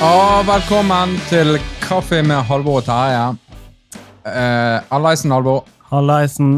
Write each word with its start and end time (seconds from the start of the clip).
Og 0.00 0.46
velkommen 0.48 1.10
til 1.28 1.58
Kaffe 1.82 2.22
med 2.24 2.38
Halvor 2.48 2.78
og 2.80 2.86
Terje. 2.86 3.24
Uh, 4.24 4.94
Allaisen, 4.96 5.34
Halvor. 5.34 5.66
Hallaisen. 5.90 6.54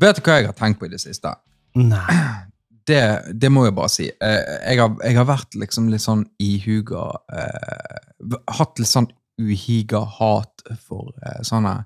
Vet 0.00 0.16
du 0.16 0.22
hva 0.24 0.38
jeg 0.38 0.48
har 0.48 0.56
tenkt 0.56 0.80
på 0.80 0.88
i 0.88 0.92
det 0.94 1.02
siste? 1.02 1.34
Nei. 1.76 2.06
Det, 2.90 3.02
det 3.38 3.50
må 3.52 3.66
jeg 3.66 3.74
bare 3.76 3.90
si. 3.92 4.06
Eh, 4.08 4.54
jeg, 4.64 4.80
har, 4.80 4.94
jeg 5.04 5.14
har 5.14 5.26
vært 5.28 5.54
liksom 5.60 5.90
litt 5.92 6.02
sånn 6.02 6.24
ihuga 6.42 7.04
eh, 7.30 8.32
Hatt 8.56 8.80
litt 8.80 8.90
sånn 8.90 9.06
uhiga 9.38 10.00
hat 10.16 10.64
for 10.80 11.12
eh, 11.20 11.38
sånne 11.46 11.76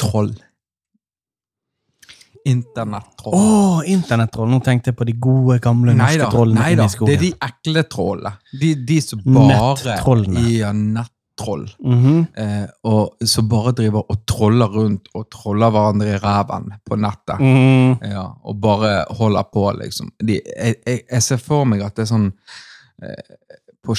troll. 0.00 0.32
Å, 3.36 3.40
oh, 3.40 3.80
internettroll. 3.88 4.48
Nå 4.50 4.60
tenkte 4.64 4.92
jeg 4.92 4.98
på 4.98 5.06
de 5.08 5.14
gode, 5.20 5.58
gamle 5.62 5.94
norske 5.96 6.16
Neida, 6.16 6.30
trollene 6.32 6.62
nei 6.62 6.72
da, 6.78 6.86
i 6.88 7.08
det 7.08 7.16
er 7.16 7.22
de 7.24 7.30
ekle 7.46 7.84
trollene. 7.92 8.32
De, 8.62 8.72
de 8.88 8.98
som 9.04 9.22
bare. 9.26 9.98
Ja, 10.56 10.72
nettroll. 10.72 11.66
Mhm. 11.84 12.16
Eh, 12.44 12.66
og 12.88 13.28
som 13.28 13.48
bare 13.50 13.74
driver 13.76 14.08
og 14.08 14.24
troller 14.28 14.72
rundt 14.80 15.12
og 15.14 15.28
troller 15.32 15.74
hverandre 15.74 16.14
i 16.14 16.18
ræven 16.22 16.72
på 16.86 17.00
nettet. 17.00 17.44
Mm. 17.44 18.10
Ja, 18.12 18.26
og 18.44 18.60
bare 18.60 19.04
holder 19.20 19.48
på, 19.52 19.68
liksom. 19.80 20.12
De, 20.18 20.40
jeg, 20.40 20.80
jeg, 20.86 21.04
jeg 21.06 21.26
ser 21.28 21.44
for 21.44 21.68
meg 21.68 21.84
at 21.84 21.96
det 21.96 22.08
er 22.08 22.12
sånn 22.14 22.30
eh, 23.04 23.36
på 23.84 23.96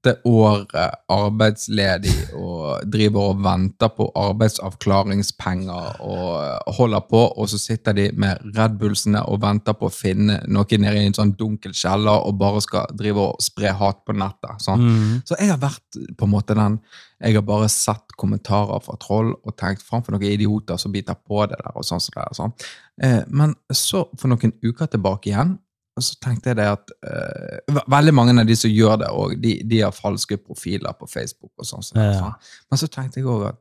sjette 0.00 0.20
året 0.24 0.94
arbeidsledig 1.08 2.32
og 2.34 2.86
driver 2.88 3.32
og 3.32 3.42
venter 3.44 3.90
på 3.92 4.06
arbeidsavklaringspenger 4.16 6.00
og 6.00 6.74
holder 6.76 7.00
på, 7.00 7.20
og 7.36 7.48
så 7.48 7.58
sitter 7.58 7.92
de 7.92 8.10
med 8.16 8.38
Red 8.56 8.78
Bullsene 8.78 9.22
og 9.28 9.42
venter 9.42 9.74
på 9.74 9.88
å 9.88 9.92
finne 9.92 10.40
noe 10.48 10.78
nede 10.78 11.02
i 11.02 11.06
en 11.06 11.14
sånn 11.16 11.34
dunkel 11.36 11.72
kjeller 11.74 12.24
og 12.24 12.38
bare 12.40 12.60
skal 12.60 12.88
drive 12.96 13.20
og 13.20 13.42
spre 13.42 13.72
hat 13.76 14.04
på 14.06 14.16
nettet. 14.16 14.60
Sånn. 14.60 14.80
Mm. 14.80 15.20
Så 15.24 15.36
jeg 15.38 15.50
har 15.52 15.60
vært 15.60 16.00
på 16.16 16.24
en 16.24 16.32
måte 16.32 16.54
den 16.54 16.80
Jeg 17.20 17.34
har 17.34 17.42
bare 17.44 17.68
sett 17.68 18.14
kommentarer 18.16 18.80
fra 18.80 18.94
troll 18.96 19.34
og 19.34 19.52
tenkt 19.60 19.82
framfor 19.84 20.14
noen 20.14 20.24
idioter 20.24 20.78
som 20.80 20.92
biter 20.92 21.12
på 21.12 21.44
det 21.44 21.58
der. 21.60 21.74
og 21.76 21.84
sånn 21.84 22.00
sånn. 22.00 22.54
Eh, 23.02 23.20
men 23.28 23.52
så, 23.68 24.06
for 24.16 24.32
noen 24.32 24.54
uker 24.64 24.88
tilbake 24.88 25.28
igjen, 25.28 25.58
så 26.04 26.16
tenkte 26.22 26.50
jeg 26.52 26.56
det 26.60 26.66
at 26.70 26.92
uh, 27.06 27.80
Veldig 27.90 28.14
mange 28.14 28.34
av 28.40 28.46
de 28.48 28.56
som 28.56 28.70
gjør 28.70 28.96
det, 29.02 29.08
og 29.10 29.34
de, 29.42 29.56
de 29.66 29.80
har 29.84 29.92
falske 29.96 30.38
profiler 30.38 30.92
på 30.98 31.08
Facebook. 31.10 31.52
og 31.58 31.66
sånn. 31.66 31.84
er, 31.96 32.12
Ja. 32.12 32.20
sånn. 32.20 32.54
Men 32.70 32.78
så 32.82 32.88
tenkte 32.88 33.20
jeg 33.20 33.26
òg 33.26 33.48
at 33.48 33.60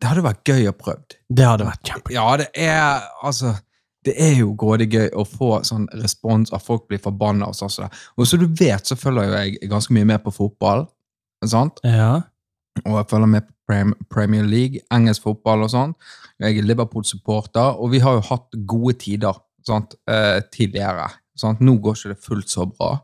det 0.00 0.08
hadde 0.10 0.24
vært 0.26 0.44
gøy 0.44 0.66
å 0.68 0.74
prøve. 0.76 1.16
Det 1.30 1.44
hadde 1.46 1.64
vært 1.64 1.82
kjempegøy. 1.88 2.14
Ja, 2.16 2.36
det 2.36 2.48
er 2.54 3.06
altså 3.22 3.54
det 4.04 4.14
er 4.20 4.34
jo 4.36 4.50
grådig 4.60 4.90
gøy 4.92 5.06
å 5.16 5.24
få 5.24 5.62
sånn 5.64 5.86
respons 6.02 6.52
at 6.52 6.62
folk 6.64 6.84
blir 6.90 7.00
forbanna. 7.00 7.48
Og 7.48 7.56
sånn. 7.56 7.88
Og 8.18 8.28
som 8.28 8.42
du 8.42 8.46
vet, 8.60 8.84
så 8.84 8.98
følger 9.00 9.30
jo 9.30 9.38
jeg 9.38 9.70
ganske 9.70 9.94
mye 9.96 10.04
med 10.12 10.22
på 10.24 10.32
fotball. 10.34 10.86
sant? 11.44 11.80
Ja. 11.84 12.22
Og 12.84 12.98
jeg 12.98 13.08
følger 13.10 13.30
med 13.30 13.46
på 13.48 13.52
Premier 14.10 14.44
League, 14.44 14.80
engelsk 14.92 15.22
fotball 15.22 15.64
og 15.64 15.70
sånn. 15.72 15.94
Jeg 16.40 16.58
er 16.58 16.66
Liverpool-supporter, 16.68 17.78
og 17.80 17.90
vi 17.94 18.00
har 18.04 18.18
jo 18.18 18.24
hatt 18.28 18.56
gode 18.66 18.98
tider 19.00 19.36
sant? 19.64 19.94
Eh, 20.08 20.40
tidligere. 20.52 21.06
Sant? 21.38 21.60
Nå 21.64 21.76
går 21.82 21.98
ikke 21.98 22.14
det 22.14 22.24
fullt 22.24 22.52
så 22.52 22.66
bra. 22.70 22.96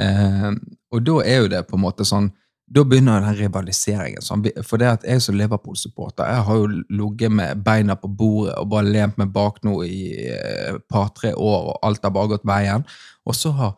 Eh, 0.00 0.50
og 0.92 1.04
da 1.04 1.18
er 1.24 1.44
jo 1.44 1.52
det 1.52 1.66
på 1.68 1.78
en 1.78 1.84
måte 1.86 2.06
sånn 2.08 2.30
da 2.72 2.84
begynner 2.88 3.20
den 3.20 3.36
rivaliseringen. 3.36 4.22
Sånn. 4.24 4.44
For 4.64 4.80
det 4.80 4.88
at 4.88 5.02
jeg 5.04 5.20
som 5.20 5.36
Liverpool-supporter 5.36 6.28
jeg 6.30 6.44
har 6.46 6.60
jo 6.60 6.68
ligget 6.88 7.34
med 7.34 7.64
beina 7.64 7.98
på 8.00 8.08
bordet 8.08 8.54
og 8.60 8.70
bare 8.72 8.88
lent 8.88 9.18
meg 9.20 9.32
bak 9.34 9.60
nå 9.66 9.82
i 9.84 10.04
et 10.32 10.84
par-tre 10.88 11.34
år, 11.34 11.72
og 11.72 11.82
alt 11.84 12.06
har 12.06 12.14
bare 12.14 12.32
gått 12.32 12.46
veien. 12.48 12.86
Og 13.28 13.36
så 13.36 13.52
har 13.58 13.74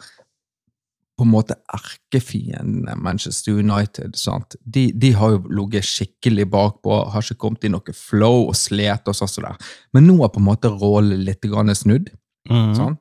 på 1.15 1.22
en 1.27 1.31
måte 1.31 1.56
erkefiendene 1.75 2.97
Manchester 2.98 3.59
United 3.59 4.17
sant? 4.19 4.56
De, 4.62 4.89
de 4.95 5.12
har 5.15 5.37
jo 5.37 5.42
ligget 5.50 5.87
skikkelig 5.87 6.47
bakpå, 6.50 6.97
har 7.11 7.22
ikke 7.22 7.41
kommet 7.47 7.66
i 7.66 7.71
noe 7.75 7.94
flow 7.94 8.49
og 8.49 8.59
slet 8.59 9.11
og 9.11 9.19
sånn 9.19 9.31
Så. 9.31 9.55
Men 9.94 10.06
nå 10.06 10.21
har 10.22 10.32
på 10.34 10.43
en 10.43 10.50
måte 10.50 10.71
rollen 10.71 11.26
litt 11.26 11.47
snudd. 11.78 12.11
Mm. 12.50 12.75
Sånn. 12.78 12.99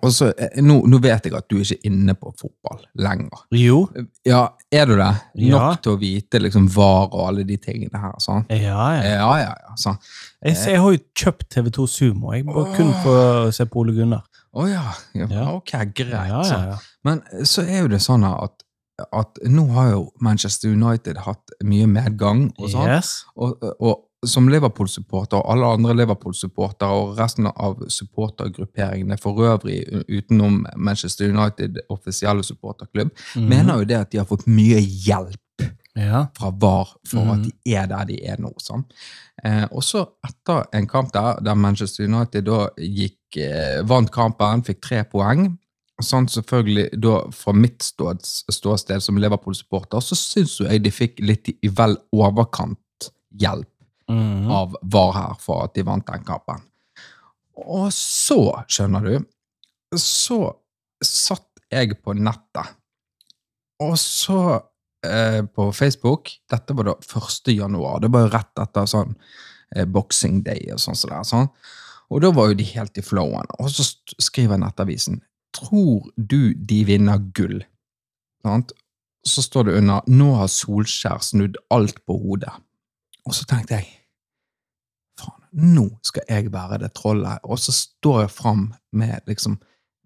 Og 0.00 0.12
så, 0.14 0.30
eh, 0.38 0.60
nå, 0.64 0.78
nå 0.88 0.98
vet 1.04 1.26
jeg 1.28 1.34
at 1.36 1.48
du 1.50 1.58
ikke 1.60 1.76
er 1.76 1.88
inne 1.90 2.14
på 2.16 2.32
fotball 2.40 2.80
lenger. 3.04 3.42
Jo. 3.56 3.82
Ja, 4.26 4.46
er 4.72 4.88
du 4.88 4.94
det? 4.96 5.10
Ja. 5.44 5.58
Nok 5.58 5.82
til 5.84 5.96
å 5.96 6.00
vite 6.00 6.40
liksom 6.40 6.68
VAR 6.72 7.10
og 7.10 7.26
alle 7.28 7.44
de 7.48 7.58
tingene 7.60 8.00
her. 8.00 8.14
Sånn. 8.22 8.46
Ja, 8.48 8.86
ja. 8.96 9.02
Ja, 9.04 9.30
ja, 9.42 9.52
ja. 9.52 9.74
Sånn. 9.80 9.98
Jeg, 10.40 10.56
jeg 10.72 10.80
har 10.80 10.96
jo 10.96 11.02
kjøpt 11.24 11.48
TV2 11.52 11.86
Sumo. 11.90 12.32
Jeg 12.32 12.46
bare 12.48 12.76
kun 12.76 12.92
for 13.04 13.22
å 13.22 13.52
se 13.54 13.66
på 13.68 13.82
Ole 13.84 13.96
Gunnar. 13.98 14.24
Å 14.52 14.68
ja. 14.68 14.86
ja. 15.16 15.46
Ok, 15.52 15.74
greit. 15.96 16.12
Ja, 16.12 16.24
ja, 16.28 16.42
sånn. 16.48 16.68
ja. 16.72 16.80
Men 17.08 17.22
så 17.48 17.64
er 17.64 17.84
jo 17.84 17.92
det 17.92 18.02
sånn 18.04 18.24
at, 18.28 18.64
at 19.08 19.40
nå 19.48 19.66
har 19.76 19.92
jo 19.94 20.02
Manchester 20.24 20.72
United 20.72 21.20
hatt 21.26 21.54
mye 21.64 21.88
medgang. 21.90 22.48
og 22.58 22.72
sånn. 22.72 22.88
Yes. 22.88 23.22
Og, 23.36 23.60
og 23.80 24.08
som 24.26 24.48
Liverpool-supporter 24.48 25.40
og 25.40 25.52
alle 25.52 25.70
andre 25.76 25.94
Liverpool-supportere 26.02 26.98
og 26.98 27.16
resten 27.18 27.48
av 27.50 27.80
supportergrupperingene 27.90 29.18
for 29.20 29.42
øvrig 29.42 29.80
utenom 30.08 30.62
Manchester 30.76 31.32
United 31.32 31.80
offisielle 31.90 32.44
supporterklubb, 32.46 33.10
mm. 33.36 33.48
mener 33.48 33.80
jo 33.80 33.88
det 33.90 33.98
at 33.98 34.12
de 34.12 34.20
har 34.22 34.28
fått 34.30 34.46
mye 34.50 34.80
hjelp 34.80 35.38
Ja. 35.94 36.26
fra 36.38 36.48
VAR 36.50 36.88
for 37.04 37.20
mm. 37.20 37.30
at 37.32 37.42
de 37.44 37.74
er 37.76 37.86
der 37.90 38.06
de 38.08 38.14
er 38.24 38.38
nå. 38.40 38.54
Sånn. 38.64 38.86
Eh, 39.44 39.66
også 39.68 40.06
etter 40.24 40.64
en 40.72 40.86
kamp 40.88 41.12
der, 41.12 41.36
der 41.44 41.54
Manchester 41.54 42.06
United 42.06 42.46
da 42.46 42.70
gikk, 42.78 43.36
eh, 43.36 43.82
vant 43.84 44.08
kampen, 44.10 44.64
fikk 44.64 44.80
tre 44.80 45.02
poeng, 45.04 45.50
sånn 46.00 46.30
selvfølgelig 46.32 46.86
da 47.02 47.18
fra 47.36 47.52
mitt 47.52 47.84
ståsted 47.84 49.04
som 49.04 49.20
Liverpool-supporter, 49.20 50.00
så 50.00 50.16
syns 50.16 50.56
jeg 50.62 50.82
de 50.82 50.94
fikk 50.94 51.20
litt 51.20 51.52
i 51.52 51.68
vel 51.68 51.98
overkant 52.16 53.10
hjelp 53.38 53.71
Mhm. 54.12 54.50
av 54.50 54.76
VAR 54.82 55.12
her 55.16 55.38
for 55.40 55.64
at 55.64 55.74
de 55.74 55.84
vant 55.86 56.06
den 56.06 56.24
kampen. 56.24 56.62
Og 57.56 57.92
så, 57.92 58.64
skjønner 58.68 59.04
du, 59.04 59.26
så 59.98 60.54
satt 61.02 61.48
jeg 61.72 61.96
på 62.02 62.14
nettet, 62.16 62.74
og 63.82 63.96
så 63.98 64.62
eh, 65.04 65.42
på 65.42 65.72
Facebook 65.74 66.30
Dette 66.50 66.74
var 66.76 66.90
da 66.90 66.94
1. 67.00 67.50
januar. 67.56 68.00
Det 68.00 68.10
var 68.12 68.26
jo 68.26 68.32
rett 68.32 68.62
etter 68.62 68.86
sånn 68.86 69.16
eh, 69.74 69.86
Boxing 69.88 70.42
Day 70.46 70.68
og 70.72 70.78
sånn 70.78 70.98
Så 70.98 71.10
det 71.10 71.16
er. 71.18 71.26
Sånn. 71.26 71.48
Og 72.12 72.20
da 72.22 72.30
var 72.30 72.50
jo 72.50 72.58
de 72.60 72.66
helt 72.74 72.98
i 73.00 73.04
flowen. 73.04 73.48
Og 73.58 73.72
så 73.72 73.86
skriver 74.20 74.60
Nettavisen 74.60 75.22
Tror 75.56 76.06
du 76.16 76.54
de 76.54 76.82
vinner 76.88 77.18
gull? 77.36 77.64
Sant? 78.44 78.72
Så 79.26 79.42
står 79.44 79.68
det 79.68 79.78
under 79.80 80.06
Nå 80.10 80.30
har 80.38 80.48
Solskjær 80.52 81.20
snudd 81.24 81.58
alt 81.74 81.98
på 82.06 82.16
hodet. 82.22 82.54
Og 83.26 83.36
så 83.36 83.46
tenkte 83.48 83.80
jeg 83.80 83.90
nå 85.52 85.88
skal 86.02 86.22
jeg 86.28 86.52
være 86.52 86.78
det 86.84 86.92
trollet. 86.94 87.38
Og 87.44 87.58
så 87.60 87.72
står 87.74 88.20
jeg 88.26 88.30
fram 88.30 88.72
med 88.92 89.20
liksom 89.28 89.58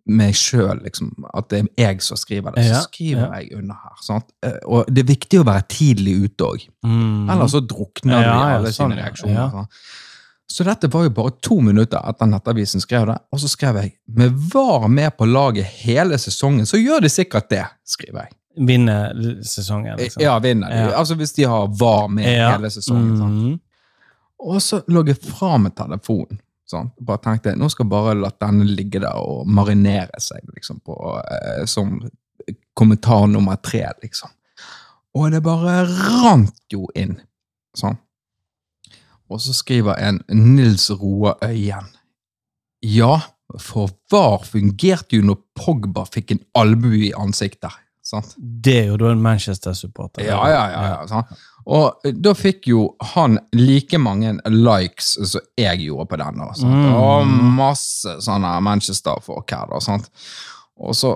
meg 0.07 0.37
sjøl, 0.39 0.79
liksom, 0.85 1.09
at 1.35 1.49
det 1.51 1.59
er 1.65 1.69
jeg 1.89 2.03
som 2.07 2.19
skriver 2.21 2.55
det. 2.55 2.67
Så 2.71 2.85
skriver 2.87 3.25
ja. 3.25 3.41
jeg 3.41 3.57
under 3.59 3.75
her. 3.75 3.95
Sant? 4.07 4.29
Eh, 4.47 4.61
Og 4.71 4.87
det 4.87 5.03
er 5.03 5.09
viktig 5.09 5.41
å 5.43 5.47
være 5.49 5.67
tidlig 5.73 6.15
ute 6.29 6.47
òg. 6.47 6.67
Mm. 6.87 7.31
Ellers 7.35 7.51
så 7.57 7.61
drukner 7.67 8.23
Ja, 8.23 8.35
i 8.37 8.53
alle 8.61 8.71
sånn, 8.71 8.93
sine 8.95 9.01
reaksjoner. 9.03 9.35
Ja. 9.35 9.65
Så 10.47 10.63
dette 10.63 10.87
var 10.93 11.09
jo 11.09 11.11
bare 11.11 11.35
to 11.43 11.59
minutter 11.61 11.99
etter 12.07 12.29
Nettavisen 12.31 12.81
skrev 12.81 13.09
det, 13.11 13.17
og 13.35 13.41
så 13.43 13.49
skrev 13.51 13.81
jeg 13.83 13.97
med 14.07 14.37
VAR 14.55 14.87
med 14.89 15.17
på 15.19 15.27
laget 15.27 15.67
hele 15.83 16.15
sesongen, 16.23 16.69
så 16.71 16.79
gjør 16.79 17.03
de 17.03 17.11
sikkert 17.11 17.51
det, 17.51 17.65
skriver 17.85 18.29
jeg. 18.29 18.37
Vinne 18.69 18.95
sesongen, 19.45 19.99
liksom. 19.99 20.23
Ja, 20.23 20.39
vinner 20.41 20.71
de. 20.71 20.79
Ja. 20.87 20.93
Altså 21.03 21.17
hvis 21.19 21.35
de 21.37 21.45
har 21.51 21.67
VAR 21.77 22.07
med 22.09 22.31
Ja. 22.31 22.53
hele 22.55 22.71
sesongen. 22.71 23.17
sant? 23.19 23.35
Mhm. 23.43 23.61
Og 24.45 24.61
så 24.63 24.83
lå 24.93 25.05
jeg 25.09 25.21
fra 25.23 25.57
med 25.59 25.77
telefonen. 25.77 26.41
Sånn. 26.67 26.89
Bare 27.07 27.23
tenkte 27.23 27.55
nå 27.55 27.69
skal 27.71 27.87
jeg 27.87 27.93
bare 27.93 28.17
la 28.19 28.33
denne 28.43 28.67
ligge 28.67 28.99
der 29.05 29.21
og 29.23 29.47
marinere 29.47 30.19
seg 30.23 30.43
liksom, 30.51 30.81
på, 30.83 30.97
eh, 31.23 31.63
som 31.71 32.01
kommentar 32.75 33.29
nummer 33.31 33.57
tre. 33.63 33.85
liksom. 34.03 34.33
Og 35.17 35.31
det 35.33 35.45
bare 35.47 35.85
rant 35.87 36.59
jo 36.73 36.89
inn. 36.99 37.15
Sånn. 37.77 37.97
Og 39.31 39.41
så 39.43 39.55
skriver 39.57 39.99
en 40.03 40.21
Nils 40.29 40.91
Roa 40.91 41.37
Øyen. 41.45 41.89
Ja, 42.83 43.21
for 43.63 43.91
VAR 44.11 44.45
fungerte 44.47 45.19
jo 45.19 45.27
når 45.27 45.41
Pogba 45.57 46.05
fikk 46.11 46.35
en 46.35 46.45
albue 46.59 47.09
i 47.09 47.15
ansiktet. 47.17 47.75
Sant? 48.07 48.37
Det 48.39 48.77
er 48.85 48.91
jo 48.93 48.99
da 49.01 49.11
en 49.15 49.23
Manchester-supporter. 49.23 50.27
Ja, 50.27 50.43
ja, 50.51 50.65
ja. 50.71 50.83
ja 50.93 50.99
sant? 51.11 51.33
Og 51.67 52.07
eh, 52.07 52.15
da 52.15 52.35
fikk 52.37 52.69
jo 52.71 52.89
han 53.15 53.39
like 53.57 53.99
mange 53.99 54.37
likes 54.53 55.17
som 55.33 55.43
jeg 55.59 55.87
gjorde 55.87 56.11
på 56.13 56.21
den. 56.23 56.45
Mm. 56.63 56.93
Og 56.95 57.33
masse 57.59 58.19
sånne 58.25 58.57
Manchester-folk 58.67 59.57
her. 59.57 59.75
da? 59.75 59.99
Og 60.77 60.97
så 60.97 61.15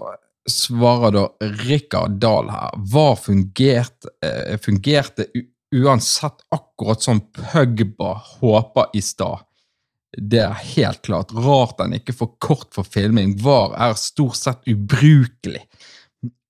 svarer 0.51 1.15
da 1.15 1.27
Rikard 1.67 2.19
Dahl 2.23 2.51
her. 2.51 2.75
Hva 2.91 3.15
fungerte, 3.19 4.11
eh, 4.25 4.57
fungerte 4.63 5.29
uansett 5.71 6.43
akkurat 6.51 7.03
som 7.03 7.21
Pugba 7.21 8.15
håper 8.41 8.91
i 8.95 9.03
stad? 9.05 9.47
Det 10.19 10.41
er 10.43 10.63
helt 10.75 11.05
klart 11.07 11.31
rart 11.33 11.77
den 11.79 11.95
ikke 11.95 12.17
får 12.17 12.31
kort 12.43 12.75
for 12.75 12.83
filming. 12.83 13.37
VAR 13.39 13.77
er 13.79 13.95
stort 13.95 14.41
sett 14.41 14.67
ubrukelig. 14.67 15.63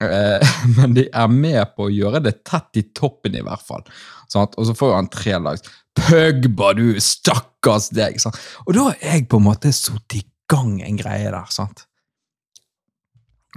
Eh, 0.03 0.55
men 0.77 0.95
de 0.97 1.05
er 1.13 1.29
med 1.31 1.75
på 1.77 1.87
å 1.89 1.93
gjøre 1.93 2.23
det 2.25 2.41
tett 2.49 2.81
i 2.81 2.83
toppen, 2.97 3.37
i 3.39 3.45
hvert 3.47 3.63
fall. 3.67 3.85
Sant? 4.33 4.57
Og 4.59 4.67
så 4.71 4.75
får 4.79 4.95
han 4.97 5.11
tre 5.13 5.37
lags. 5.43 5.63
Pugba, 5.99 6.73
du 6.79 6.99
stakkars 7.03 7.91
deg! 7.95 8.19
Sant? 8.23 8.39
Og 8.67 8.75
da 8.77 8.89
har 8.91 8.99
jeg 9.03 9.29
på 9.31 9.41
en 9.41 9.47
måte 9.49 9.73
satt 9.75 10.17
i 10.19 10.25
gang 10.51 10.79
en 10.83 10.99
greie 10.99 11.31
der. 11.31 11.47
sant? 11.55 11.85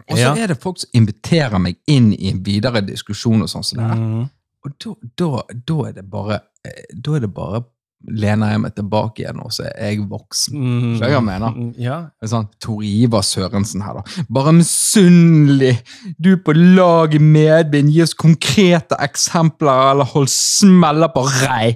Og 0.10 0.16
så 0.18 0.24
Ja. 0.24 0.36
er 0.36 0.48
det 0.48 0.62
folk 0.62 0.80
som 0.82 0.90
inviterer 0.98 1.60
meg 1.62 1.78
inn 1.88 2.14
i 2.14 2.30
en 2.32 2.42
videre 2.44 2.82
diskusjon, 2.82 3.44
og 3.46 3.50
sånn 3.50 3.64
som 3.66 3.78
det 3.78 3.86
er. 3.86 3.96
Mhm. 4.02 4.30
Og 4.66 4.78
da, 4.80 4.94
da, 5.20 5.44
da 5.68 5.76
er 5.90 5.92
det 5.98 6.06
bare 6.10 6.38
eh, 6.66 6.86
Da 6.96 7.16
er 7.18 7.20
det 7.26 7.34
bare 7.36 7.66
lener 8.12 8.54
jeg 8.54 8.62
meg 8.64 8.74
tilbake 8.76 9.24
igjen, 9.24 9.40
og 9.44 9.54
så 9.56 9.66
er 9.70 9.94
jeg 9.94 10.04
voksen. 10.12 10.58
Mm. 10.60 10.82
Skjønner 10.98 11.08
hva 11.08 11.14
jeg 11.14 11.26
mener? 11.28 11.58
Ja. 11.80 12.00
Det 12.20 12.28
er 12.28 12.32
sånn, 12.34 12.50
Tor 12.64 12.84
Ivar 12.88 13.24
Sørensen 13.26 13.84
her, 13.86 14.00
da. 14.00 14.26
Bare 14.34 14.54
misunnelig! 14.58 15.78
Du 16.20 16.34
på 16.44 16.56
lag 16.58 17.16
i 17.16 17.22
medvind, 17.24 17.94
gi 17.94 18.04
oss 18.04 18.16
konkrete 18.18 19.00
eksempler, 19.04 19.94
eller 19.94 20.10
hold 20.14 20.32
smeller 20.32 21.14
på 21.16 21.26
rei! 21.44 21.74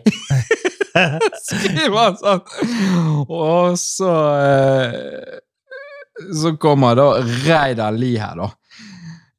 Skriver 1.47 1.97
han 2.01 2.19
sånn. 2.19 2.41
Og 3.29 3.75
så 3.77 4.13
eh, 4.41 5.35
Så 6.33 6.55
kommer 6.57 6.97
da 6.97 7.11
Reidar 7.45 7.93
Lie 7.95 8.17
her, 8.21 8.39
da. 8.39 8.51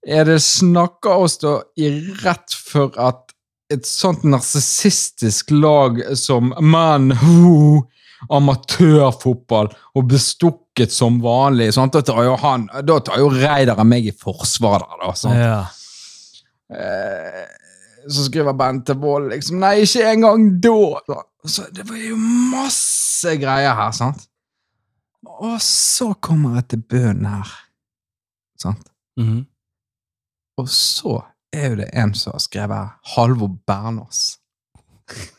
Er 0.08 0.24
det 0.24 0.38
snakka 0.40 1.18
oss 1.20 1.36
da 1.42 1.58
i 1.76 1.90
rett 2.22 2.54
for 2.54 2.94
at 2.96 3.27
et 3.72 3.86
sånt 3.86 4.24
narsissistisk 4.24 5.50
lag 5.52 6.00
som 6.16 6.54
Man 6.64 7.12
Who 7.20 7.84
amatørfotball 8.34 9.68
og 9.94 10.08
bestukket 10.10 10.92
som 10.92 11.20
vanlig. 11.22 11.70
Sant? 11.76 11.94
Da 11.94 12.02
tar 12.02 12.24
jo 12.26 12.34
han, 12.42 12.66
da 12.82 12.98
tar 13.04 13.20
jo 13.22 13.30
Reidar 13.32 13.84
meg 13.86 14.08
i 14.10 14.14
forsvar 14.16 14.82
der, 14.86 15.04
da. 15.04 15.12
Sant? 15.18 15.38
ja. 15.38 15.60
Eh, 16.68 17.44
så 18.08 18.24
skriver 18.26 18.56
Bente 18.56 18.92
Wold 19.00 19.30
liksom 19.32 19.60
Nei, 19.62 19.82
ikke 19.84 20.04
engang 20.10 20.42
da! 20.60 21.22
Så 21.48 21.64
det 21.72 21.86
var 21.88 21.96
jo 22.00 22.16
masse 22.52 23.32
greier 23.40 23.76
her, 23.76 23.94
sant? 23.96 24.26
Og 25.38 25.56
så 25.64 26.10
kommer 26.24 26.58
jeg 26.58 26.68
til 26.72 26.82
bønnen 26.90 27.28
her. 27.30 27.54
Sant? 28.60 28.90
Mhm. 29.20 29.42
Og 30.58 30.70
så 30.72 31.20
er 31.52 31.70
jo 31.72 31.76
det 31.80 31.88
en 31.96 32.14
som 32.14 32.34
har 32.36 32.42
skrevet. 32.44 32.96
Halvor 33.16 33.52
Bernås. 33.66 34.38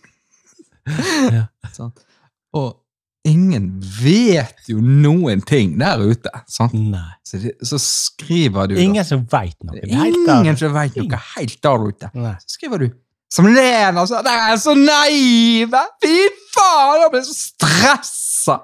Ja. 1.29 1.43
sånn. 1.75 1.91
Og 2.57 2.79
ingen 3.29 3.67
vet 4.01 4.63
jo 4.71 4.79
noen 4.81 5.43
ting 5.45 5.75
der 5.77 6.01
ute. 6.01 6.31
Sant? 6.49 6.73
Nei. 6.73 7.03
Så, 7.27 7.37
de, 7.43 7.51
så 7.61 7.77
skriver 7.83 8.71
du 8.71 8.73
da- 8.73 8.81
Ingen 8.81 9.05
som 9.05 9.21
veit 9.29 9.53
noe. 9.67 9.83
Ingen 9.85 10.57
som 10.57 10.73
vet 10.73 10.97
noe 10.97 11.19
helt 11.35 11.59
der 11.61 11.85
ute. 11.91 12.09
Nei. 12.17 12.33
Så 12.41 12.55
skriver 12.57 12.85
du 12.85 12.89
som 13.29 13.45
Lena 13.45 14.07
sa, 14.09 14.23
dere 14.25 14.47
er 14.55 14.57
så 14.57 14.73
naive! 14.73 15.77
Fy 16.01 16.15
faen, 16.55 17.03
jeg 17.03 17.11
ble 17.13 17.19
så 17.27 17.35
stressa! 17.37 18.55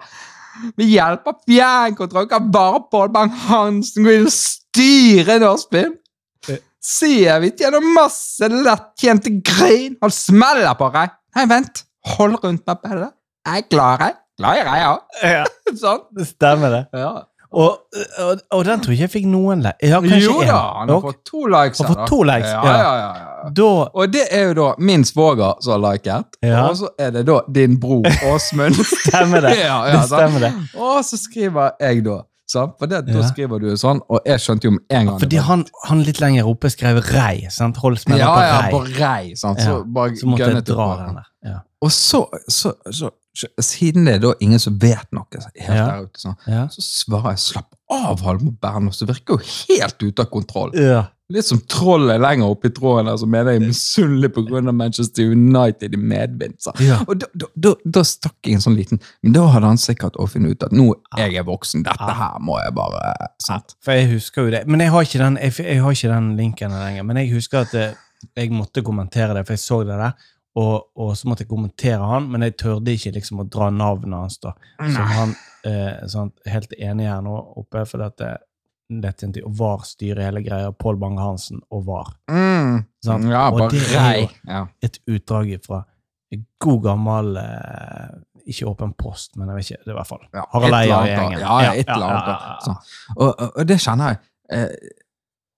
Ved 0.80 0.89
hjelp 0.89 1.27
av 1.30 1.36
fjernkontroll 1.45 2.25
kan 2.31 2.48
bare 2.50 2.80
Pål 2.89 3.12
Bang-Hansen 3.13 4.07
gå 4.07 4.15
inn 4.15 4.25
og 4.25 4.33
styre 4.33 5.36
norsk 5.44 5.69
film. 5.75 5.94
Ser 6.86 7.40
vi 7.42 7.50
tjener 7.58 7.82
masse 7.96 8.50
lettjente 8.52 9.32
grin. 9.42 9.96
Han 10.04 10.12
smeller 10.14 10.76
på 10.78 10.90
deg. 10.94 11.14
Nei, 11.36 11.46
vent. 11.50 11.86
Hold 12.16 12.38
rundt 12.44 12.66
meg, 12.70 12.82
Pelle. 12.84 13.08
Jeg 13.46 13.64
er 13.64 13.70
glad 13.74 13.96
i 13.96 14.04
deg. 14.04 14.20
Glad 14.42 14.60
i 14.60 14.66
deg, 14.68 14.82
ja. 14.84 14.92
Ja, 15.24 15.46
Sånn. 15.82 16.04
det 16.18 16.28
stemmer, 16.30 16.74
det. 16.76 16.84
Ja. 17.02 17.14
Og, 17.56 17.78
og, 18.20 18.40
og 18.52 18.62
den 18.68 18.82
tror 18.84 18.92
jeg 18.92 18.98
ikke 19.00 19.06
jeg 19.06 19.12
fikk 19.14 19.28
noen 19.32 19.62
le... 19.64 19.72
Ja, 19.86 20.02
Jo 20.20 20.42
da, 20.44 20.58
han 20.82 20.90
har 20.92 21.00
fått 21.06 21.22
to 21.30 21.46
likes. 21.48 21.80
Han 21.80 21.88
har 21.88 21.94
fått 21.94 22.10
to 22.12 22.18
likes, 22.28 22.50
Ja, 22.52 22.64
ja. 22.68 22.80
ja, 22.82 23.12
ja. 23.22 23.52
Da 23.56 23.68
Og 23.94 24.10
det 24.12 24.24
er 24.34 24.50
jo 24.50 24.56
da 24.58 24.66
min 24.82 25.06
svoger 25.08 25.54
som 25.64 25.76
har 25.78 25.84
liket, 25.94 26.36
og 26.50 26.76
så 26.82 26.90
er 27.00 27.14
det 27.16 27.24
da 27.30 27.38
din 27.56 27.78
bror 27.80 28.04
Åsmund. 28.34 28.76
stemmer 28.90 29.46
det. 29.46 29.54
ja, 29.62 29.78
Det 29.94 30.02
stemmer 30.10 30.48
det. 30.50 30.52
Og 30.76 31.00
så 31.08 31.20
skriver 31.22 31.78
jeg 31.80 32.04
da, 32.10 32.18
sant? 32.47 32.75
for 32.80 32.88
det, 32.92 33.01
da 33.07 33.21
skriver 33.27 33.59
du 33.59 33.68
jo 33.71 33.75
sånn, 33.80 34.01
og 34.09 34.19
jeg 34.25 34.39
skjønte 34.44 34.68
jo 34.69 34.71
med 34.77 34.83
en 34.89 35.09
gang 35.09 35.19
Fordi 35.24 35.39
han, 35.47 35.65
han 35.89 36.01
litt 36.06 36.19
lenger 36.21 36.47
oppe 36.50 36.69
skrev 36.74 37.01
rei. 37.12 37.47
sant? 37.50 37.77
Hold 37.83 37.97
smeller 38.01 38.25
ja, 38.25 38.33
ja, 38.45 38.71
på 38.74 38.83
rei, 39.00 39.36
sant? 39.39 39.62
så 39.62 39.80
bare 39.86 40.15
Så 40.19 40.30
måtte 40.30 40.50
jeg 40.51 40.65
dra 40.69 40.89
den 41.03 41.15
der. 41.21 41.30
Ja. 41.45 41.59
Og 41.86 41.92
så, 41.92 42.24
så, 42.50 42.74
så, 42.89 43.09
siden 43.62 44.06
det 44.07 44.13
er 44.15 44.21
da 44.24 44.33
ingen 44.42 44.62
som 44.62 44.77
vet 44.81 45.09
noe 45.13 45.25
helt 45.36 45.65
Ja. 45.65 45.86
der 45.89 46.06
ute, 46.07 46.21
sånn, 46.21 46.38
Ja. 46.47 46.68
så 46.71 46.81
svarer 46.86 47.36
jeg 47.36 47.44
slapp 47.45 47.71
av, 47.92 48.21
Halvor 48.25 48.56
Bernås, 48.62 48.98
som 49.01 49.07
virker 49.09 49.38
jo 49.38 49.39
helt 49.69 50.01
ute 50.03 50.21
av 50.21 50.30
kontroll. 50.31 50.71
ja. 50.77 51.06
Litt 51.33 51.48
som 51.48 51.57
trollet 51.66 52.22
lenger 52.22 52.51
oppe 52.54 52.69
i 52.69 52.74
tråden 52.74 53.07
der, 53.10 53.16
som 53.18 53.31
mener 53.33 53.56
jeg 53.56 53.62
er 53.63 53.69
misunnelig 53.72 54.30
av 54.38 54.75
Manchester 54.77 55.31
United 55.33 55.95
i 55.98 55.98
medvind. 55.98 56.60
Ja. 56.83 57.00
Og 57.07 57.18
da, 57.24 57.30
da, 57.33 57.50
da, 57.57 57.72
da 57.98 58.04
stakk 58.06 58.38
jeg 58.45 58.60
en 58.60 58.62
sånn 58.62 58.77
liten 58.77 59.01
Men 59.25 59.33
da 59.33 59.48
hadde 59.56 59.72
han 59.72 59.81
sikkert 59.81 60.19
også 60.22 60.36
funnet 60.36 60.54
ut 60.54 60.68
at 60.68 60.75
nå 60.75 60.86
jeg 61.18 61.39
er 61.39 61.48
voksen, 61.48 61.81
dette 61.88 62.18
her 62.19 62.38
må 62.45 62.60
jeg 62.62 62.75
bare 62.77 63.16
sant? 63.42 63.74
For 63.81 63.98
jeg 63.98 64.12
husker 64.13 64.45
jo 64.45 64.54
det. 64.54 64.63
Men 64.69 64.86
jeg 64.86 64.94
har 64.94 65.10
ikke 65.10 65.24
den, 65.24 65.42
jeg, 65.42 65.57
jeg 65.66 65.81
har 65.81 65.98
ikke 65.98 66.13
den 66.13 66.31
linken 66.38 66.77
lenger. 66.77 67.10
Men 67.10 67.22
jeg 67.24 67.33
husker 67.33 67.66
at 67.66 67.75
eh, 67.80 68.00
jeg 68.38 68.54
måtte 68.54 68.86
kommentere 68.86 69.33
det, 69.33 69.48
for 69.48 69.57
jeg 69.57 69.66
så 69.66 69.81
det 69.88 69.98
der. 69.98 70.31
Og, 70.62 70.75
og 71.01 71.16
så 71.18 71.27
måtte 71.27 71.44
jeg 71.44 71.51
kommentere 71.51 72.06
han, 72.06 72.30
men 72.31 72.45
jeg 72.45 72.60
tørde 72.62 72.94
ikke 72.94 73.18
liksom 73.18 73.42
å 73.42 73.48
dra 73.50 73.72
navnet 73.74 74.16
hans. 74.16 74.38
da. 74.45 74.54
Som 74.77 75.16
han 75.18 75.33
eh, 75.68 76.06
sånn, 76.12 76.36
helt 76.54 76.77
enig 76.77 77.10
her 77.10 77.25
nå 77.25 77.33
oppe, 77.60 77.83
for 77.89 78.06
at 78.06 78.22
dette 78.90 79.28
og 79.44 79.54
VAR 79.58 79.84
styrer 79.88 80.28
hele 80.28 80.42
greia. 80.46 80.72
Pål 80.72 80.98
Bange-Hansen 81.02 81.62
og 81.74 81.86
VAR. 81.88 82.12
Mm. 82.30 82.84
Sånn? 83.06 83.28
Ja, 83.32 83.48
Og 83.50 83.72
det 83.72 83.82
er 83.96 84.20
jo- 84.22 84.30
Ja. 84.48 84.68
Et 84.82 85.00
utdrag 85.08 85.56
fra 85.66 85.84
god 86.60 86.82
gammel 86.84 87.38
eh, 87.38 88.10
Ikke 88.48 88.68
Åpen 88.68 88.94
post, 88.98 89.36
men 89.38 89.48
jeg 89.48 89.56
vet 89.56 89.66
ikke. 89.66 89.84
Det 89.86 89.88
er 89.88 89.96
i 89.96 89.98
hvert 89.98 90.08
fall 90.08 90.26
Ja, 90.34 90.44
Harald 90.52 90.74
Eia-gjengen. 90.74 91.40
Ja, 91.40 91.72
et 91.74 91.88
eller 91.90 92.12
annet. 92.12 92.62
Sånn. 92.68 92.78
Og, 93.18 93.32
og, 93.42 93.52
og 93.58 93.66
det 93.68 93.78
kjenner 93.82 94.08
jeg. 94.14 94.20
Eh, 94.52 94.92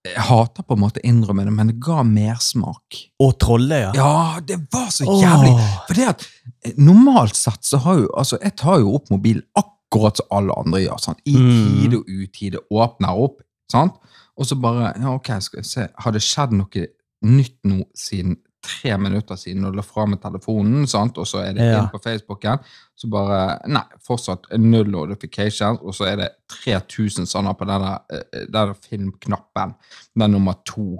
jeg 0.08 0.22
hater 0.24 0.62
på 0.64 0.72
en 0.76 0.80
måte 0.80 1.02
å 1.02 1.04
innrømme 1.04 1.44
det, 1.44 1.52
men 1.52 1.66
det 1.66 1.80
ga 1.84 2.02
mersmak. 2.06 3.00
Og 3.20 3.34
trolle, 3.38 3.80
Ja, 3.82 3.92
Ja, 3.98 4.40
det 4.40 4.56
var 4.72 4.86
så 4.94 5.04
jævlig. 5.04 5.52
Oh. 5.52 5.84
For 5.86 5.94
det 5.98 6.06
at 6.14 6.24
eh, 6.64 6.72
normalt 6.78 7.36
sett 7.36 7.60
så 7.66 7.78
har 7.84 7.98
jo 7.98 8.08
Altså, 8.16 8.38
jeg 8.40 8.56
tar 8.56 8.78
jo 8.80 8.94
opp 8.94 9.10
mobilen 9.10 9.42
akkurat 9.54 9.74
som 9.92 10.26
alle 10.30 10.52
andre 10.56 10.80
gjør. 10.84 11.00
Sant? 11.00 11.18
I 11.26 11.32
Mm. 11.36 11.80
tide 11.82 11.96
og 11.96 12.04
utide. 12.08 12.58
Åpner 12.70 13.08
opp. 13.24 13.42
Sant? 13.70 13.92
Og 14.36 14.46
så 14.46 14.54
bare 14.60 14.92
Ja, 15.00 15.14
ok, 15.14 15.26
skal 15.40 15.58
jeg 15.58 15.64
se. 15.66 15.88
Har 15.98 16.12
det 16.12 16.22
skjedd 16.22 16.52
noe 16.52 16.86
nytt 17.22 17.58
nå 17.64 17.84
siden 17.96 18.36
tre 18.62 18.96
minutter 18.98 19.34
siden 19.36 19.62
du 19.62 19.70
la 19.72 19.82
fra 19.82 20.04
med 20.06 20.20
telefonen, 20.20 20.86
sant? 20.86 21.16
og 21.18 21.24
så 21.26 21.38
er 21.38 21.52
det 21.54 21.62
Ja. 21.62 21.80
inn 21.82 21.88
på 21.88 22.00
Facebooken, 22.02 22.58
så 22.96 23.08
bare 23.10 23.60
Nei, 23.66 23.82
fortsatt 24.06 24.46
null 24.58 24.86
notifications, 24.90 25.78
og 25.80 25.94
så 25.94 26.04
er 26.06 26.16
det 26.16 26.28
3000 26.48 27.24
sånne 27.26 27.54
på 27.56 27.64
denne, 27.66 28.00
eh, 28.10 28.22
den 28.46 28.50
der 28.52 28.74
filmknappen. 28.74 29.74
Den 30.18 30.30
nummer 30.32 30.54
to 30.64 30.98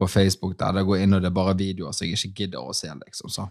på 0.00 0.06
Facebook 0.08 0.58
der 0.58 0.72
det 0.72 0.84
går 0.86 0.96
inn 1.02 1.14
og 1.14 1.22
det 1.22 1.26
er 1.28 1.34
bare 1.34 1.54
videoer 1.56 1.92
som 1.94 2.06
jeg 2.06 2.16
ikke 2.18 2.34
gidder 2.34 2.58
å 2.58 2.74
se. 2.74 2.88
liksom 2.88 3.30
så. 3.30 3.48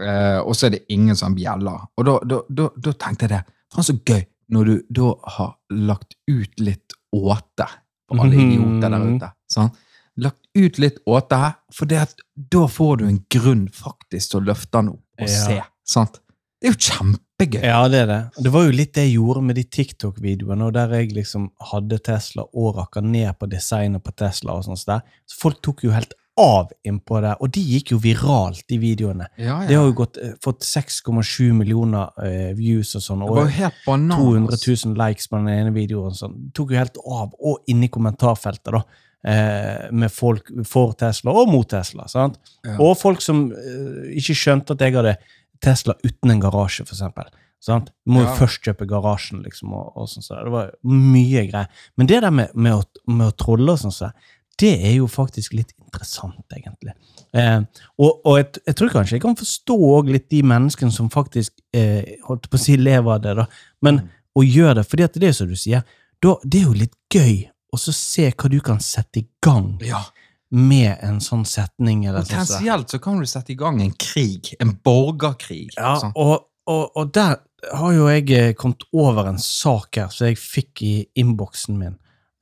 Eh, 0.00 0.38
og 0.38 0.54
så 0.54 0.66
er 0.66 0.70
det 0.70 0.86
ingen 0.88 1.16
som 1.16 1.34
bjeller. 1.34 1.86
Og 1.98 2.04
da, 2.04 2.18
da, 2.24 2.40
da, 2.48 2.68
da 2.80 2.92
tenkte 2.92 3.20
jeg 3.28 3.28
det. 3.30 3.44
Faen, 3.72 3.84
så 3.84 3.96
gøy 4.04 4.24
når 4.52 4.64
du 4.70 4.82
da 5.00 5.14
har 5.36 5.56
lagt 5.70 6.14
ut 6.28 6.60
litt 6.60 6.92
åte 7.14 7.66
på 8.08 8.20
alle 8.20 8.36
Mhm. 8.36 8.52
idioter 8.52 8.90
der 8.90 9.16
ute. 9.16 9.32
Sånn? 9.50 9.72
Lagt 10.18 10.46
ut 10.54 10.78
litt 10.78 10.98
åte 11.06 11.36
her, 11.36 11.56
for 11.72 11.86
da 11.86 12.66
får 12.66 12.98
du 12.98 13.04
en 13.06 13.24
grunn 13.28 13.68
faktisk 13.68 14.30
til 14.30 14.40
å 14.40 14.44
løfte 14.46 14.70
den 14.78 14.88
opp 14.88 15.02
og 15.18 15.28
Ja. 15.28 15.46
se. 15.46 15.62
sant? 15.84 16.20
Det 16.60 16.68
er 16.68 16.72
jo 16.72 16.78
kjempegøy. 16.78 17.62
Ja, 17.64 17.86
det 17.88 17.98
er 18.02 18.06
det. 18.06 18.30
Det 18.42 18.50
var 18.52 18.64
jo 18.64 18.70
litt 18.72 18.92
det 18.94 19.04
jeg 19.10 19.18
gjorde 19.18 19.42
med 19.42 19.56
de 19.56 19.64
TikTok-videoene, 19.64 20.62
og 20.66 20.72
der 20.72 20.88
jeg 20.88 21.12
liksom 21.12 21.50
hadde 21.60 21.98
Tesla 22.02 22.44
og 22.54 22.76
rakka 22.76 23.02
ned 23.02 23.38
på 23.38 23.46
designet 23.48 24.02
på 24.02 24.14
Tesla. 24.16 24.52
og 24.54 24.64
sånt 24.64 24.86
der. 24.86 25.02
Så 25.26 25.36
folk 25.38 25.60
tok 25.62 25.82
jo 25.84 25.90
helt 25.90 26.14
av 26.38 26.72
innpå 26.84 27.20
det, 27.24 27.32
og 27.40 27.48
de 27.54 27.62
gikk 27.64 27.94
jo 27.94 27.98
viralt, 28.02 28.62
de 28.68 28.76
videoene. 28.78 29.28
Ja, 29.40 29.62
ja. 29.62 29.68
De 29.68 29.78
har 29.78 29.86
jo 29.88 29.94
gått, 30.02 30.18
eh, 30.20 30.34
fått 30.44 30.60
6,7 30.68 31.52
millioner 31.56 32.10
uh, 32.20 32.52
views 32.58 32.94
og 32.98 33.04
sånn, 33.04 33.22
og 33.24 33.38
jo 33.38 33.46
200 33.86 34.58
000 34.60 34.98
likes 35.00 35.30
på 35.32 35.40
den 35.40 35.48
ene 35.54 35.72
videoen. 35.72 36.12
og 36.12 36.18
Sånn. 36.20 36.36
Det 36.48 36.52
tok 36.58 36.74
jo 36.74 36.80
helt 36.82 37.00
av, 37.06 37.32
og 37.40 37.72
inni 37.72 37.88
kommentarfeltet, 37.88 38.72
da. 38.76 38.84
Eh, 39.26 39.88
med 39.90 40.12
folk 40.12 40.52
for 40.68 40.92
Tesla 40.94 41.32
og 41.34 41.48
mot 41.50 41.66
Tesla. 41.68 42.04
sant? 42.06 42.36
Ja. 42.62 42.76
Og 42.78 42.92
folk 43.00 43.24
som 43.24 43.48
eh, 43.50 44.12
ikke 44.20 44.36
skjønte 44.38 44.76
at 44.76 44.84
jeg 44.84 44.94
hadde 44.94 45.16
Tesla 45.64 45.96
uten 46.04 46.30
en 46.30 46.42
garasje, 46.44 46.84
eksempel. 46.84 47.32
Sant? 47.58 47.88
Du 48.04 48.12
må 48.12 48.20
jo 48.22 48.28
Ja. 48.28 48.36
først 48.38 48.62
kjøpe 48.62 48.86
garasjen, 48.86 49.42
liksom, 49.42 49.72
og, 49.72 49.92
og 49.96 50.06
sånn. 50.12 50.22
Så 50.22 50.38
det 50.44 50.52
var 50.52 50.70
mye 50.84 51.46
greier. 51.48 51.66
Men 51.96 52.06
det 52.06 52.20
der 52.22 52.30
med, 52.30 52.54
med, 52.54 52.76
å, 52.76 52.84
med 53.10 53.32
å 53.32 53.36
trolle 53.36 53.72
og 53.72 53.80
sånn, 53.82 53.96
så, 53.96 54.12
det 54.60 54.74
er 54.84 54.94
jo 55.00 55.08
faktisk 55.10 55.56
litt 55.56 55.72
interessant, 55.86 56.44
egentlig. 56.56 56.92
Eh, 57.32 57.60
og 57.98 58.20
og 58.26 58.36
jeg, 58.40 58.50
jeg 58.66 58.76
tror 58.78 58.92
kanskje 58.92 59.16
jeg 59.16 59.22
kan 59.24 59.36
forstå 59.38 59.78
litt 60.10 60.28
de 60.30 60.42
menneskene 60.42 60.92
som 60.92 61.08
faktisk 61.12 61.52
eh, 61.72 62.16
holdt 62.26 62.50
på 62.50 62.58
å 62.58 62.62
si 62.66 62.76
lever 62.76 63.14
av 63.16 63.22
det, 63.24 63.36
da. 63.40 63.46
Men 63.82 64.02
Mm. 64.02 64.08
å 64.36 64.42
gjøre 64.44 64.74
det, 64.80 64.86
for 64.90 64.96
det 65.00 65.22
er 65.24 65.32
som 65.32 65.48
du 65.48 65.56
sier, 65.56 65.82
da, 66.22 66.34
det 66.44 66.60
er 66.60 66.66
jo 66.66 66.76
litt 66.76 66.96
gøy 67.12 67.46
å 67.72 67.78
se 67.78 68.30
hva 68.32 68.50
du 68.50 68.60
kan 68.60 68.78
sette 68.80 69.20
i 69.22 69.26
gang 69.42 69.78
Ja. 69.84 70.02
med 70.50 70.98
en 71.02 71.18
sånn 71.20 71.44
setning. 71.44 72.04
eller 72.06 72.22
sånn. 72.22 72.38
Potensielt 72.44 72.88
så 72.90 72.98
kan 73.02 73.18
du 73.20 73.26
sette 73.26 73.50
i 73.52 73.56
gang 73.56 73.80
en 73.82 73.92
krig. 73.92 74.54
En 74.60 74.72
borgerkrig. 74.84 75.70
Ja, 75.76 75.96
sånn. 76.00 76.12
og, 76.16 76.46
og, 76.66 76.90
og 76.96 77.12
der 77.12 77.38
har 77.72 77.92
jo 77.92 78.06
jeg 78.08 78.30
eh, 78.30 78.52
kommet 78.54 78.82
over 78.92 79.26
en 79.26 79.38
sak 79.38 79.96
her 79.96 80.08
som 80.08 80.26
jeg 80.28 80.36
fikk 80.38 80.82
i 80.82 81.06
innboksen 81.16 81.78
min 81.78 81.96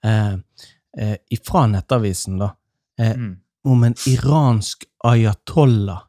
eh, 0.04 0.36
eh, 0.98 1.16
fra 1.44 1.66
Nettavisen, 1.66 2.38
da. 2.38 2.50
Eh, 2.98 3.14
Mm. 3.16 3.36
om 3.64 3.84
en 3.84 3.94
iransk 4.06 4.84
ayatollah. 5.04 6.02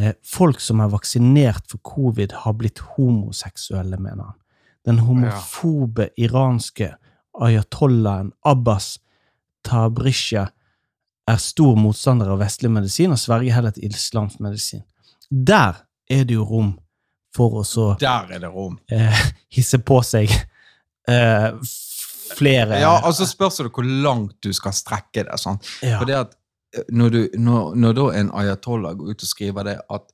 Eh, 0.00 0.12
folk 0.24 0.60
som 0.60 0.80
er 0.80 0.88
vaksinert 0.88 1.66
for 1.70 1.78
covid, 1.78 2.32
har 2.32 2.52
blitt 2.52 2.78
homoseksuelle, 2.78 3.96
mener 3.98 4.24
han. 4.24 4.34
Den 4.86 4.98
homofobe 4.98 6.08
iranske 6.18 6.94
ayatollahen 7.40 8.32
Abbas 8.44 8.98
Tabrisha 9.64 10.48
er 11.28 11.36
stor 11.36 11.76
motstander 11.76 12.30
av 12.32 12.40
vestlig 12.40 12.70
medisin 12.72 13.12
og 13.12 13.18
sverger 13.20 13.52
heller 13.58 13.74
til 13.76 13.90
islamsk 13.90 14.40
medisin. 14.40 14.82
Der 15.30 15.82
er 16.08 16.24
det 16.24 16.34
jo 16.38 16.44
rom 16.48 16.78
for 17.36 17.60
å 17.60 17.64
så 17.68 17.90
Der 18.00 18.30
er 18.32 18.38
det 18.38 18.48
rom. 18.54 18.78
eh, 18.90 19.12
hisse 19.52 19.78
på 19.78 20.00
seg 20.04 20.30
eh, 21.08 21.52
flere 22.36 22.80
Ja, 22.82 22.92
og 23.06 23.14
så 23.16 23.26
spørs 23.28 23.60
det 23.62 23.70
hvor 23.74 23.86
langt 23.86 24.36
du 24.44 24.52
skal 24.56 24.76
strekke 24.76 25.24
det. 25.28 25.38
sånn. 25.40 25.58
Ja. 25.82 25.98
For 26.00 26.08
det 26.08 26.18
at 26.18 26.36
eh, 26.76 26.86
når, 26.92 27.10
du, 27.14 27.20
når, 27.40 27.74
når 27.74 27.98
da 27.98 28.06
en 28.20 28.30
ayatollah 28.42 28.94
går 28.98 29.14
ut 29.14 29.26
og 29.26 29.32
skriver 29.32 29.68
det 29.70 29.78
at 29.88 30.06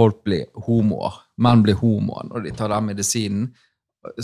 folk 0.00 0.22
blir 0.24 0.46
homoer, 0.66 1.20
menn 1.40 1.64
blir 1.64 1.78
homoer 1.80 2.30
når 2.30 2.46
de 2.46 2.54
tar 2.56 2.72
den 2.72 2.88
medisinen, 2.92 3.50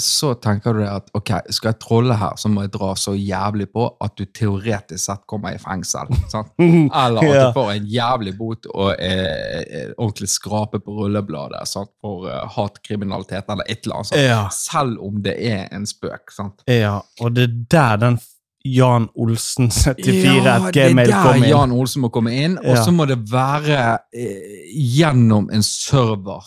så 0.00 0.30
tenker 0.40 0.72
du 0.72 0.78
det 0.80 0.88
at 0.88 1.10
ok, 1.18 1.30
skal 1.52 1.68
jeg 1.74 1.78
trolle 1.82 2.14
her, 2.16 2.36
så 2.40 2.48
må 2.48 2.62
jeg 2.64 2.72
dra 2.72 2.94
så 2.96 3.12
jævlig 3.12 3.66
på 3.74 3.84
at 4.00 4.14
du 4.16 4.24
teoretisk 4.24 5.02
sett 5.04 5.24
kommer 5.28 5.52
i 5.52 5.60
fengsel. 5.60 6.08
sant? 6.32 6.54
Eller 6.58 7.20
at 7.20 7.42
du 7.42 7.58
får 7.58 7.72
en 7.74 7.90
jævlig 7.92 8.32
bot 8.38 8.70
og 8.72 8.94
eh, 8.96 9.60
eh, 9.66 9.90
ordentlig 9.98 10.30
skrape 10.32 10.80
på 10.80 10.96
rullebladet 11.02 11.60
sant? 11.68 11.92
for 12.00 12.24
eh, 12.30 12.46
hatkriminalitet 12.56 13.52
eller 13.52 13.68
et 13.68 13.84
eller 13.84 14.00
annet. 14.00 14.16
Ja. 14.24 14.40
Selv 14.54 14.96
om 15.04 15.20
det 15.24 15.36
er 15.52 15.68
en 15.76 15.84
spøk. 15.86 16.32
sant? 16.32 16.64
ja, 16.70 16.96
og 17.20 17.36
det 17.36 17.44
er 17.50 17.60
der 17.76 18.02
den 18.06 18.18
Jan 18.66 19.04
Olsen 19.14 19.68
74 19.70 20.42
Ja, 20.42 20.56
gmail 20.74 21.12
kom 21.12 21.36
inn. 21.38 21.50
Jan 21.52 21.72
Olsen 21.76 22.02
må 22.02 22.08
komme 22.10 22.32
inn, 22.34 22.56
og 22.58 22.72
Ja. 22.72 22.80
så 22.82 22.90
må 22.90 23.04
det 23.06 23.20
være 23.30 23.98
eh, 24.10 24.64
gjennom 24.74 25.50
en 25.54 25.62
server 25.62 26.42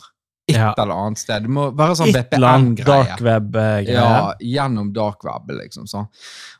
et 0.50 0.56
Ja. 0.56 0.74
eller 0.78 0.94
annet 1.06 1.18
sted. 1.22 1.44
Det 1.44 1.50
må 1.56 1.68
være 1.78 1.96
sånn 2.00 2.14
BPN-greie. 2.14 3.88
Ja, 3.94 4.34
gjennom 4.40 4.92
darkweb, 4.94 5.50
liksom. 5.62 5.86
sånn. 5.88 6.08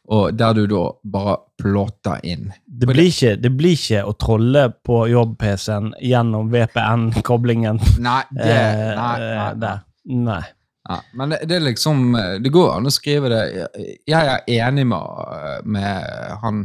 Og 0.10 0.34
der 0.38 0.54
du 0.54 0.64
da 0.68 0.84
bare 1.04 1.38
plotter 1.62 2.20
inn. 2.24 2.52
Det 2.66 2.88
blir, 2.88 3.10
ikke, 3.12 3.36
det 3.42 3.52
blir 3.58 3.76
ikke 3.78 4.04
å 4.10 4.14
trolle 4.18 4.68
på 4.86 5.04
jobb-PC-en 5.12 5.94
gjennom 6.02 6.50
VPN-koblingen. 6.54 7.80
Nei, 8.00 8.24
det, 8.32 8.48
eh, 8.56 8.96
nei, 8.96 9.20
nei, 9.20 9.54
nei. 9.56 9.76
Nei. 10.10 10.42
Ja, 10.90 10.96
men 11.14 11.30
det, 11.30 11.44
det 11.46 11.56
er 11.60 11.62
liksom 11.68 12.16
eh, 12.18 12.40
Det 12.42 12.50
går 12.50 12.72
an 12.80 12.88
å 12.90 12.92
skrive 12.92 13.30
det. 13.30 13.68
Jeg 14.10 14.30
er 14.32 14.40
enig 14.48 14.88
med, 14.90 15.62
med 15.66 16.38
han. 16.42 16.64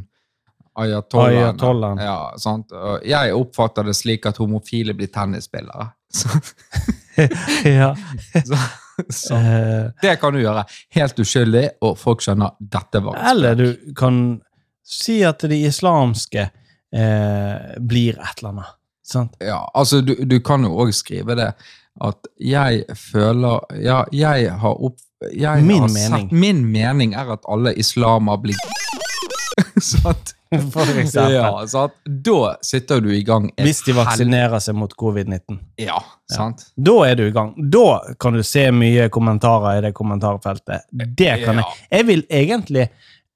Ayatollahen. 0.74 1.98
Ja, 2.02 2.32
sant? 2.40 2.72
Jeg 3.06 3.34
oppfatter 3.36 3.84
det 3.86 3.94
slik 3.94 4.24
at 4.26 4.40
homofile 4.42 4.94
blir 4.96 5.06
tennisspillere. 5.12 5.90
Så, 6.14 6.28
ja. 7.68 7.90
så, 8.48 8.58
så 9.10 9.34
Eh, 9.34 9.86
det 10.02 10.16
kan 10.22 10.34
du 10.34 10.40
gjøre 10.42 10.64
helt 10.94 11.18
uskyldig, 11.18 11.64
og 11.82 11.96
folk 11.98 12.22
skjønner 12.22 12.54
dette 12.60 13.00
var 13.02 13.18
eller 13.32 13.56
du 13.58 13.68
kan 13.98 14.20
si 14.84 15.22
at 15.26 15.42
det 15.50 15.58
islamske 15.66 16.44
eh, 16.44 17.78
blir 17.80 18.18
et 18.20 18.38
eller 18.38 18.52
annet. 18.52 18.74
Sant? 19.04 19.34
Ja, 19.42 19.64
altså 19.74 20.00
du, 20.00 20.14
du 20.24 20.38
kan 20.44 20.64
jo 20.64 20.76
òg 20.84 20.92
skrive 20.96 21.36
det 21.36 21.50
at 22.04 22.28
jeg 22.42 22.84
føler 22.98 23.66
Ja, 23.78 24.04
jeg 24.12 24.50
har 24.60 24.80
opp... 24.82 24.96
Jeg 25.32 25.62
Min 25.64 25.84
har 25.84 25.92
mening. 25.92 26.28
Sett, 26.28 26.32
min 26.32 26.64
mening 26.72 27.14
er 27.16 27.30
at 27.36 27.44
alle 27.48 27.72
islamer 27.80 28.40
blir 28.42 28.58
Sant? 29.82 30.34
For 30.72 30.86
eksempel. 31.00 31.32
Ja, 31.34 31.66
sant? 31.66 31.94
Da 32.06 32.54
sitter 32.62 33.00
du 33.02 33.08
i 33.14 33.22
gang 33.26 33.48
Hvis 33.58 33.80
de 33.86 33.94
vaksinerer 33.96 34.60
seg 34.62 34.76
mot 34.78 34.92
covid-19. 34.98 35.58
Ja, 35.82 35.98
sant? 36.30 36.68
Da 36.76 36.94
er 37.08 37.16
du 37.18 37.24
i 37.26 37.32
gang. 37.34 37.54
Da 37.72 38.14
kan 38.22 38.36
du 38.38 38.42
se 38.46 38.68
mye 38.74 39.08
kommentarer 39.14 39.80
i 39.80 39.84
det 39.88 39.94
kommentarfeltet. 39.98 40.86
Det 40.92 41.32
kan 41.44 41.58
Ja. 41.58 41.64
jeg. 41.66 41.88
Jeg 41.90 42.06
vil 42.06 42.24
egentlig 42.30 42.88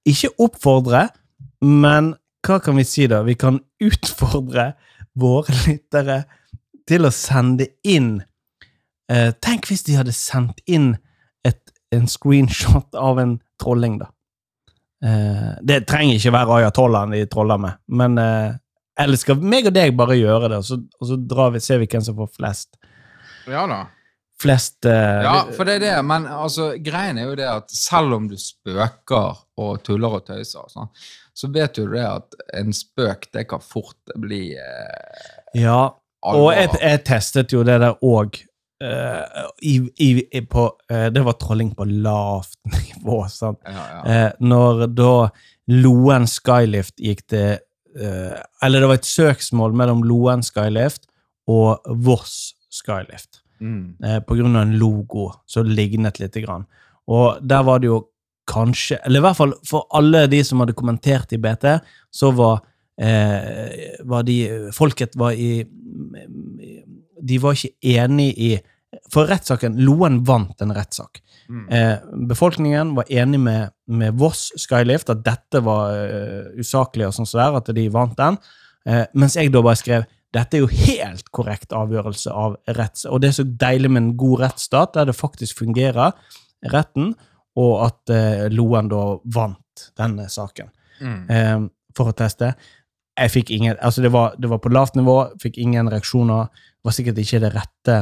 ikke 0.07 0.31
oppfordre, 0.47 1.09
men 1.61 2.15
hva 2.47 2.61
kan 2.63 2.77
vi 2.79 2.85
si 2.87 3.07
da? 3.11 3.23
Vi 3.27 3.35
kan 3.35 3.59
utfordre 3.83 4.73
våre 5.19 5.55
lyttere 5.67 6.23
til 6.89 7.05
å 7.05 7.11
sende 7.13 7.67
inn 7.85 8.23
eh, 9.11 9.33
Tenk 9.43 9.67
hvis 9.69 9.83
de 9.89 9.97
hadde 9.99 10.15
sendt 10.15 10.63
inn 10.67 10.93
et, 11.45 11.59
en 11.93 12.07
screenshot 12.09 12.95
av 12.95 13.19
en 13.19 13.41
trolling, 13.61 13.99
da. 13.99 14.07
Eh, 15.05 15.51
det 15.63 15.85
trenger 15.87 16.17
ikke 16.19 16.33
være 16.35 16.57
ayatollahen 16.63 17.13
de 17.15 17.27
troller 17.31 17.61
med, 17.63 17.79
men 17.87 18.19
eh, 18.19 18.57
eller 18.99 19.21
skal 19.21 19.39
meg 19.39 19.69
og 19.71 19.77
deg 19.77 19.93
bare 19.99 20.17
gjøre 20.19 20.49
det, 20.51 20.57
og 20.59 20.67
så, 20.67 20.81
og 20.99 21.07
så 21.07 21.19
drar 21.31 21.53
vi, 21.55 21.61
ser 21.63 21.79
vi 21.79 21.87
hvem 21.87 22.03
som 22.03 22.17
får 22.19 22.33
flest? 22.35 22.81
Ja 23.47 23.63
da. 23.71 23.85
flest 24.43 24.89
eh, 24.91 25.21
Ja, 25.23 25.37
for 25.55 25.69
det 25.69 25.77
er 25.79 25.85
det, 25.87 25.93
men 26.09 26.27
altså, 26.27 26.73
greien 26.83 27.19
er 27.23 27.31
jo 27.31 27.37
det 27.39 27.47
at 27.47 27.71
selv 27.71 28.17
om 28.19 28.27
du 28.31 28.35
spøker 28.43 29.39
og 29.63 29.79
tuller 29.87 30.19
og 30.19 30.27
tøyser, 30.27 30.67
sånn, 30.75 30.91
så 31.39 31.53
vet 31.55 31.79
du 31.79 31.87
det 31.95 32.03
at 32.03 32.35
en 32.59 32.75
spøk, 32.75 33.31
det 33.35 33.47
kan 33.55 33.63
fort 33.63 34.17
bli 34.19 34.49
eh, 34.59 35.33
Ja, 35.63 35.93
alvor. 36.27 36.49
og 36.49 36.53
jeg, 36.59 36.75
jeg 36.83 37.05
testet 37.07 37.55
jo 37.55 37.63
det 37.63 37.79
der 37.87 37.95
òg. 38.03 38.43
I, 38.79 39.75
i, 39.99 40.09
i, 40.39 40.41
på, 40.47 40.65
uh, 40.93 41.07
det 41.11 41.25
var 41.27 41.39
trolling 41.41 41.73
på 41.75 41.87
lavt 41.89 42.59
nivå. 42.75 43.25
ja, 43.41 43.55
ja. 43.73 44.03
Uh, 44.05 44.31
når 44.45 44.87
da 44.95 45.15
Loen 45.69 46.29
Skylift 46.31 46.97
gikk 46.97 47.27
til 47.29 47.59
Eller 47.99 48.81
det 48.81 48.89
var 48.89 48.99
et 49.01 49.09
søksmål 49.09 49.73
mellom 49.75 50.05
Loen 50.07 50.45
Skylift 50.47 51.09
og 51.51 51.83
Voss 52.07 52.55
Skylift. 52.71 53.43
Mm. 53.59 53.97
på 54.23 54.37
grunn 54.39 54.55
av 54.55 54.69
en 54.69 54.77
logo 54.79 55.33
som 55.51 55.67
lignet 55.67 56.21
lite 56.21 56.45
grann. 56.45 56.63
Og 57.11 57.41
der 57.43 57.65
var 57.67 57.81
det 57.83 57.89
jo 57.89 57.97
kanskje, 58.49 58.99
eller 59.05 59.21
i 59.21 59.27
hvert 59.27 59.39
fall 59.39 59.55
for 59.67 59.87
alle 59.97 60.27
de 60.31 60.41
som 60.47 60.63
hadde 60.63 60.77
kommentert 60.79 61.33
i 61.35 61.41
BT, 61.43 61.67
så 62.11 62.31
var, 62.37 62.63
eh, 63.01 63.99
var 64.05 64.23
de 64.23 64.71
Folket 64.75 65.17
var 65.17 65.33
i 65.33 65.67
De 67.21 67.39
var 67.43 67.57
ikke 67.57 67.75
enig 67.99 68.33
i 68.39 68.51
For 69.13 69.29
rettssaken 69.29 69.75
Loen 69.85 70.23
vant 70.25 70.63
en 70.65 70.73
rettssak. 70.73 71.21
Mm. 71.49 71.65
Eh, 71.69 71.97
befolkningen 72.29 72.95
var 72.97 73.11
enig 73.13 73.41
med, 73.41 73.75
med 73.87 74.17
Voss 74.17 74.47
Skylift 74.57 75.11
at 75.13 75.21
dette 75.27 75.61
var 75.65 75.93
eh, 75.93 76.47
usaklig, 76.57 77.05
og 77.05 77.13
sånn 77.13 77.29
der, 77.29 77.59
at 77.61 77.69
de 77.77 77.85
vant 77.93 78.17
den. 78.17 78.39
Eh, 78.89 79.05
mens 79.13 79.37
jeg 79.37 79.53
da 79.53 79.61
bare 79.65 79.77
skrev 79.77 80.07
dette 80.33 80.57
er 80.57 80.65
jo 80.65 80.69
helt 80.73 81.29
korrekt 81.33 81.73
avgjørelse 81.77 82.33
av 82.33 82.57
retts... 82.77 83.07
Og 83.09 83.21
det 83.21 83.31
er 83.31 83.37
så 83.39 83.47
deilig 83.49 83.93
med 83.93 84.03
en 84.03 84.11
god 84.21 84.43
rettsstat, 84.47 84.93
der 84.97 85.09
det 85.09 85.17
faktisk 85.17 85.61
fungerer, 85.61 86.17
retten, 86.73 87.15
og 87.61 87.73
at 87.87 88.13
eh, 88.13 88.49
Loen 88.53 88.89
da 88.93 89.05
vant 89.37 89.89
denne 90.01 90.29
saken 90.33 90.73
Mm. 90.99 91.31
eh, 91.31 91.61
for 91.95 92.11
å 92.11 92.15
teste. 92.17 92.49
Jeg 93.15 93.31
fikk 93.31 93.51
ingen 93.55 93.77
Altså, 93.79 94.03
det 94.03 94.11
var, 94.11 94.33
det 94.39 94.49
var 94.51 94.59
på 94.59 94.73
lavt 94.75 94.97
nivå, 94.99 95.15
fikk 95.39 95.59
ingen 95.63 95.87
reaksjoner. 95.87 96.49
Var 96.85 96.95
sikkert 96.95 97.19
ikke 97.25 97.41
det 97.43 97.53
rette 97.55 97.99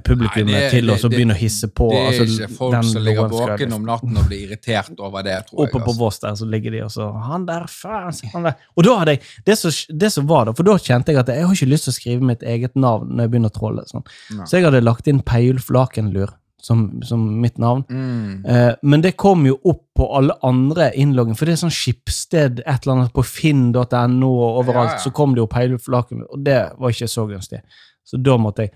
publikummet 0.00 0.52
Nei, 0.54 0.60
det- 0.60 0.70
til 0.70 0.88
å 0.88 1.10
begynne 1.12 1.34
å 1.34 1.36
hisse 1.36 1.68
på. 1.68 1.90
Det 1.90 1.98
er 1.98 2.06
altså, 2.08 2.24
ikke 2.24 2.56
folk 2.56 2.72
den 2.72 2.82
som 2.82 3.02
ligger 3.04 3.28
våken 3.28 3.72
om 3.76 3.82
natten 3.84 4.16
og 4.16 4.28
blir 4.28 4.46
irritert 4.46 5.00
over 5.00 5.22
det, 5.22 5.46
tror 5.48 5.58
jeg. 5.58 5.68
Oppe 5.68 5.84
på 5.84 5.90
altså. 5.90 5.98
Voss 5.98 6.18
der, 6.18 6.30
så 6.40 6.48
ligger 6.48 6.70
de 6.70 6.80
og 6.86 6.90
så 6.90 7.12
Han 7.28 7.46
der, 7.46 7.66
faen! 7.68 8.12
Han 8.32 8.42
der. 8.44 8.54
Og 8.76 8.84
da 8.84 8.96
hadde 8.98 9.16
jeg 9.16 9.22
det 9.44 9.58
som, 9.58 9.70
det 9.98 10.12
som 10.12 10.26
var 10.26 10.46
da, 10.46 10.52
for 10.52 10.62
da 10.62 10.78
kjente 10.78 11.12
jeg 11.12 11.18
at 11.18 11.28
jeg 11.28 11.44
har 11.44 11.54
ikke 11.54 11.68
lyst 11.68 11.84
til 11.84 11.92
å 11.92 11.98
skrive 12.00 12.22
mitt 12.22 12.42
eget 12.42 12.74
navn 12.74 13.12
når 13.12 13.26
jeg 13.26 13.30
begynner 13.34 13.52
å 13.52 13.58
trolle. 13.58 13.84
Sånn. 13.90 14.06
Så 14.46 14.56
jeg 14.56 14.64
hadde 14.64 14.82
lagt 14.82 15.06
inn 15.08 15.20
Peiulf 15.20 15.68
Lakenlur 15.68 16.32
som, 16.62 17.02
som 17.02 17.22
mitt 17.42 17.58
navn. 17.58 17.82
Mm. 17.90 18.44
Eh, 18.46 18.74
men 18.82 19.02
det 19.02 19.16
kom 19.18 19.42
jo 19.46 19.56
opp 19.66 19.82
på 19.98 20.06
alle 20.16 20.36
andre 20.46 20.90
innlogging, 20.98 21.34
for 21.38 21.48
det 21.48 21.56
er 21.56 21.62
sånn 21.64 21.74
skipssted 21.74 22.62
et 22.62 22.84
eller 22.86 22.94
annet 22.94 23.14
på 23.16 23.24
finn.no 23.26 24.30
og 24.30 24.60
overalt, 24.62 24.94
Ja, 24.94 24.98
ja. 24.98 25.02
så 25.02 25.10
kom 25.14 25.34
det 25.34 25.42
jo 25.42 25.48
hele 25.56 25.80
flaken, 25.82 26.22
og 26.30 26.44
det 26.46 26.60
var 26.78 26.94
ikke 26.94 27.10
så 27.10 27.26
gunstig. 27.30 27.62
Så 28.06 28.20
da 28.22 28.38
måtte 28.40 28.68
jeg 28.68 28.72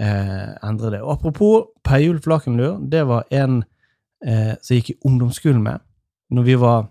eh, 0.00 0.54
endre 0.64 0.94
det. 0.96 1.02
Og 1.04 1.12
apropos 1.18 1.68
Peiulf 1.84 2.24
Flakenlur, 2.24 2.80
det 2.90 3.04
var 3.08 3.28
en 3.30 3.60
eh, 4.24 4.54
som 4.60 4.74
jeg 4.74 4.82
gikk 4.82 4.94
i 4.96 5.00
ungdomsskolen 5.10 5.62
med 5.64 5.84
når 6.34 6.48
vi 6.48 6.56
var 6.58 6.88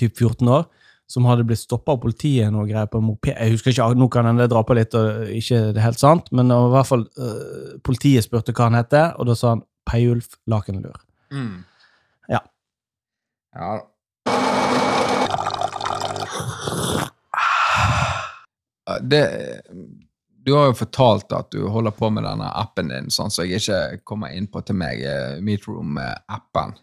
typ 0.00 0.16
14 0.16 0.48
år, 0.48 0.64
som 1.06 1.26
hadde 1.28 1.46
blitt 1.46 1.62
stoppa 1.62 1.94
av 1.94 2.00
politiet 2.02 2.50
og 2.50 2.66
greier 2.70 2.88
på 2.90 2.98
en 2.98 3.08
moped. 3.12 3.34
Jeg 3.34 3.54
husker 3.54 3.72
ikke, 3.72 3.88
Nå 3.94 4.08
kan 4.12 4.26
jeg 4.26 4.50
drar 4.50 4.66
på 4.66 4.76
litt, 4.78 4.94
og 4.98 5.30
ikke 5.30 5.60
det 5.70 5.80
er 5.80 5.86
helt 5.86 6.02
sant, 6.02 6.30
men 6.34 6.50
i 6.50 6.60
hvert 6.74 6.88
fall 6.88 7.06
uh, 7.20 7.76
politiet 7.86 8.26
spurte 8.26 8.54
hva 8.56 8.70
han 8.70 8.78
het, 8.80 8.96
og 9.14 9.30
da 9.30 9.36
sa 9.38 9.54
han 9.54 9.62
Peiulf 9.86 10.34
Lakenlur. 10.50 10.98
Mm. 11.30 11.62
Ja. 12.32 12.42
Ja. 13.54 13.78
Det, 19.02 19.22
du 20.46 20.52
har 20.54 20.68
jo 20.70 20.76
fortalt 20.78 21.32
at 21.34 21.50
du 21.50 21.64
holder 21.70 21.94
på 21.94 22.10
med 22.14 22.26
denne 22.26 22.50
appen 22.54 22.90
din, 22.92 23.10
sånn 23.10 23.32
så 23.34 23.46
jeg 23.46 23.62
ikke 23.62 24.02
kommer 24.06 24.34
inn 24.34 24.46
på 24.50 24.62
til 24.66 24.78
meg, 24.78 25.02
eh, 25.02 25.38
Meetroom-appen. 25.42 26.76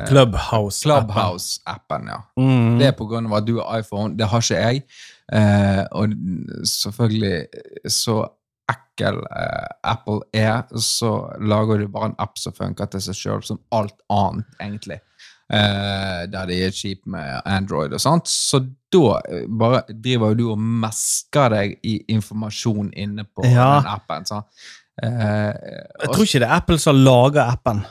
Eh, 0.00 0.06
Clubhouse. 0.08 0.82
Clubhouse-appen, 0.82 2.08
ja. 2.10 2.20
Mm. 2.40 2.78
Det 2.80 2.86
er 2.88 3.26
av 3.26 3.34
at 3.38 3.46
du 3.46 3.58
har 3.60 3.78
iPhone. 3.80 4.16
Det 4.18 4.26
har 4.26 4.40
ikke 4.42 4.60
jeg. 4.62 4.82
Eh, 5.32 5.84
og 5.92 6.16
selvfølgelig, 6.66 7.46
så 7.88 8.16
ekkel 8.70 9.20
eh, 9.22 9.68
Apple 9.84 10.20
er, 10.34 10.62
så 10.80 11.12
lager 11.40 11.78
du 11.84 11.88
bare 11.88 12.10
en 12.12 12.18
app 12.18 12.38
som 12.38 12.52
funker 12.56 12.86
til 12.90 13.00
seg 13.04 13.14
sjøl, 13.18 13.42
som 13.46 13.60
alt 13.72 13.94
annet, 14.10 14.46
egentlig. 14.60 15.00
Eh, 15.52 16.22
der 16.32 16.46
de 16.48 16.56
er 16.64 16.72
kjipe 16.72 17.06
med 17.12 17.42
Android 17.44 17.92
og 17.92 18.00
sånt. 18.00 18.26
Så 18.32 18.62
da 18.92 19.18
eh, 19.28 19.44
bare 19.46 19.82
driver 19.92 20.32
jo 20.32 20.38
du 20.38 20.46
og 20.54 20.62
mesker 20.62 21.52
deg 21.52 21.76
i 21.84 21.98
informasjon 22.14 22.90
inne 22.96 23.26
på 23.28 23.44
Ja. 23.46 23.80
den 23.80 23.90
appen. 23.92 24.24
Eh, 25.02 25.52
Jeg 26.00 26.08
tror 26.14 26.24
ikke 26.24 26.40
det 26.40 26.48
er 26.48 26.56
Apple 26.56 26.78
som 26.80 26.96
lager 26.96 27.44
appen. 27.44 27.84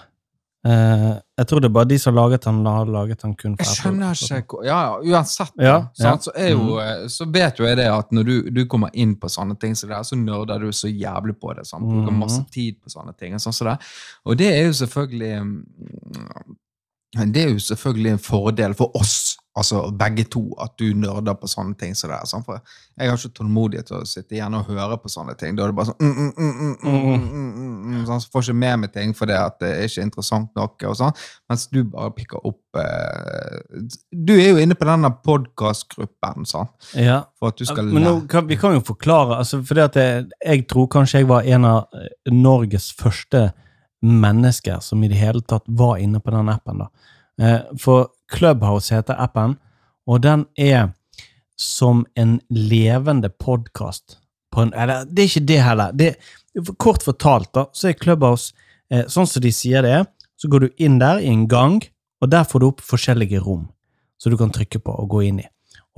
Eh, 0.65 1.09
jeg 1.37 1.47
tror 1.49 1.59
det 1.59 1.67
er 1.67 1.73
bare 1.75 1.89
de 1.91 1.97
som 1.99 2.15
laget 2.15 2.45
den, 2.45 2.61
har 2.65 2.85
laget 2.87 3.19
den 3.21 3.33
kun 3.35 3.57
for 3.59 3.65
Jeg 3.67 3.75
skjønner 3.81 4.13
ikke 4.39 4.61
Ja, 4.63 4.77
ja, 5.03 5.17
uansett, 5.17 5.51
Ja, 5.59 5.65
ja. 5.65 5.79
sant, 5.93 6.23
Så, 6.23 6.31
jo, 6.53 6.77
eh, 6.79 7.01
så 7.11 7.27
vet 7.27 7.59
jo 7.59 7.65
jeg 7.67 7.77
det 7.81 7.87
at 7.91 8.11
når 8.15 8.23
du, 8.29 8.35
du 8.49 8.61
kommer 8.71 8.89
inn 8.95 9.17
på 9.19 9.27
sånne 9.27 9.57
ting, 9.59 9.75
så, 9.75 9.89
det 9.89 9.97
er, 9.97 10.03
så 10.07 10.15
nerder 10.15 10.63
du 10.63 10.71
så 10.71 10.87
jævlig 10.87 11.35
på 11.41 11.51
det. 11.57 11.67
Sant? 11.67 11.83
Bruker 11.83 12.11
Mhm. 12.13 12.19
masse 12.23 12.45
tid 12.53 12.79
på 12.79 12.89
sånne 12.89 13.11
ting. 13.19 13.33
Og, 13.35 13.41
sånn 13.43 13.53
så 13.53 13.75
og 14.25 14.37
det 14.39 14.53
er 14.55 14.65
jo 14.69 14.73
selvfølgelig 14.73 15.43
mm, 15.43 16.55
Det 17.33 17.43
er 17.43 17.49
jo 17.51 17.59
selvfølgelig 17.59 18.11
en 18.11 18.19
fordel 18.19 18.73
for 18.73 18.91
oss, 18.97 19.32
altså 19.55 19.83
begge 19.97 20.23
to, 20.33 20.41
at 20.61 20.73
du 20.81 20.93
nerder 20.97 21.35
på 21.37 21.47
sånne 21.49 21.75
ting 21.77 21.93
som 21.97 22.09
det 22.09 22.17
er. 22.17 22.25
Sånn? 22.29 22.43
For 22.45 22.57
jeg 22.97 23.09
har 23.09 23.19
ikke 23.19 23.37
tålmodighet 23.37 23.89
til 23.89 23.99
å 23.99 24.07
sitte 24.09 24.37
igjen 24.37 24.55
og 24.57 24.69
høre 24.69 24.97
på 25.01 25.11
sånne 25.13 25.35
ting. 25.37 25.53
Da 25.57 25.65
er 25.65 25.73
det 25.73 25.77
bare 25.77 25.91
sånn, 25.91 25.99
så 28.07 28.17
Får 28.33 28.47
ikke 28.47 28.57
med 28.57 28.81
meg 28.81 28.93
ting 28.95 29.13
fordi 29.17 29.35
at 29.37 29.59
det 29.61 29.69
er 29.75 29.85
ikke 29.87 30.07
interessant 30.07 30.49
nok. 30.57 30.73
og 30.89 30.97
sånn, 30.97 31.13
Mens 31.49 31.67
du 31.69 31.83
bare 31.85 32.13
pikker 32.17 32.41
opp 32.49 32.79
eh, 32.81 33.57
Du 34.09 34.33
er 34.35 34.49
jo 34.49 34.61
inne 34.61 34.77
på 34.77 34.87
denne 34.89 35.11
podkastgruppen, 35.25 36.47
sånn. 36.49 36.69
Ja. 36.97 37.21
For 37.37 37.53
at 37.53 37.61
du 37.61 37.65
skal 37.69 37.91
Men 37.93 38.07
nå, 38.07 38.15
kan, 38.31 38.47
vi 38.49 38.57
kan 38.57 38.73
jo 38.73 38.81
forklare. 38.85 39.37
altså, 39.43 39.61
fordi 39.61 39.85
at 39.85 39.99
jeg, 40.01 40.29
jeg 40.41 40.67
tror 40.71 40.89
kanskje 40.97 41.21
jeg 41.21 41.29
var 41.29 41.45
en 41.45 41.69
av 41.69 41.79
eh, 41.93 42.09
Norges 42.33 42.89
første 42.97 43.51
mennesker 44.03 44.81
som 44.83 45.03
i 45.03 45.11
det 45.11 45.21
hele 45.21 45.41
tatt 45.45 45.63
var 45.67 46.01
inne 46.01 46.19
på 46.19 46.33
den 46.33 46.49
appen. 46.51 46.81
da 46.83 47.12
Eh, 47.41 47.61
For 47.79 48.07
Clubhouse 48.33 48.93
heter 48.93 49.17
appen, 49.19 49.57
og 50.07 50.21
den 50.21 50.45
er 50.57 50.91
som 51.57 52.05
en 52.15 52.39
levende 52.49 53.29
podkast. 53.29 54.17
Eller, 54.57 55.05
det 55.05 55.23
er 55.23 55.29
ikke 55.31 55.47
det 55.49 55.61
heller. 55.63 55.93
Det, 55.97 56.15
kort 56.77 57.05
fortalt, 57.05 57.53
da, 57.55 57.65
så 57.73 57.89
er 57.89 57.97
Clubhouse 57.97 58.53
eh, 58.91 59.05
sånn 59.09 59.29
som 59.29 59.41
de 59.41 59.53
sier 59.53 59.85
det 59.85 59.95
er. 60.01 60.05
Så 60.37 60.49
går 60.51 60.65
du 60.65 60.83
inn 60.83 60.99
der 61.01 61.21
i 61.21 61.31
en 61.31 61.47
gang, 61.49 61.79
og 62.21 62.29
der 62.31 62.45
får 62.47 62.61
du 62.61 62.67
opp 62.67 62.83
forskjellige 62.83 63.41
rom 63.43 63.67
som 64.21 64.31
du 64.31 64.37
kan 64.39 64.53
trykke 64.53 64.79
på 64.79 64.93
og 64.93 65.09
gå 65.11 65.25
inn 65.27 65.41
i. 65.43 65.47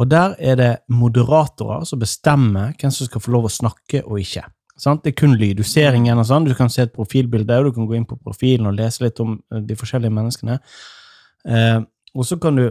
Og 0.02 0.10
der 0.12 0.34
er 0.44 0.58
det 0.60 0.72
moderatorer 0.92 1.86
som 1.88 2.02
bestemmer 2.02 2.74
hvem 2.80 2.92
som 2.92 3.08
skal 3.08 3.24
få 3.24 3.32
lov 3.36 3.48
å 3.48 3.54
snakke 3.54 4.02
og 4.04 4.20
ikke. 4.20 4.44
Sant? 4.80 5.06
Det 5.06 5.14
er 5.14 5.20
kun 5.22 5.38
lyd. 5.40 5.62
Du 5.62 5.64
ser 5.64 5.96
ingen 5.96 6.20
og 6.20 6.28
sånn. 6.28 6.48
Du 6.48 6.56
kan 6.58 6.72
se 6.72 6.84
et 6.84 6.94
profilbilde, 6.96 7.60
og 7.62 7.70
du 7.70 7.78
kan 7.78 7.88
gå 7.88 7.96
inn 7.96 8.08
på 8.10 8.18
profilen 8.20 8.68
og 8.68 8.76
lese 8.76 9.06
litt 9.06 9.22
om 9.24 9.38
eh, 9.54 9.62
de 9.64 9.78
forskjellige 9.80 10.16
menneskene. 10.16 10.58
Eh, 11.48 11.80
og 12.16 12.28
så 12.28 12.38
kan 12.42 12.60
du 12.60 12.68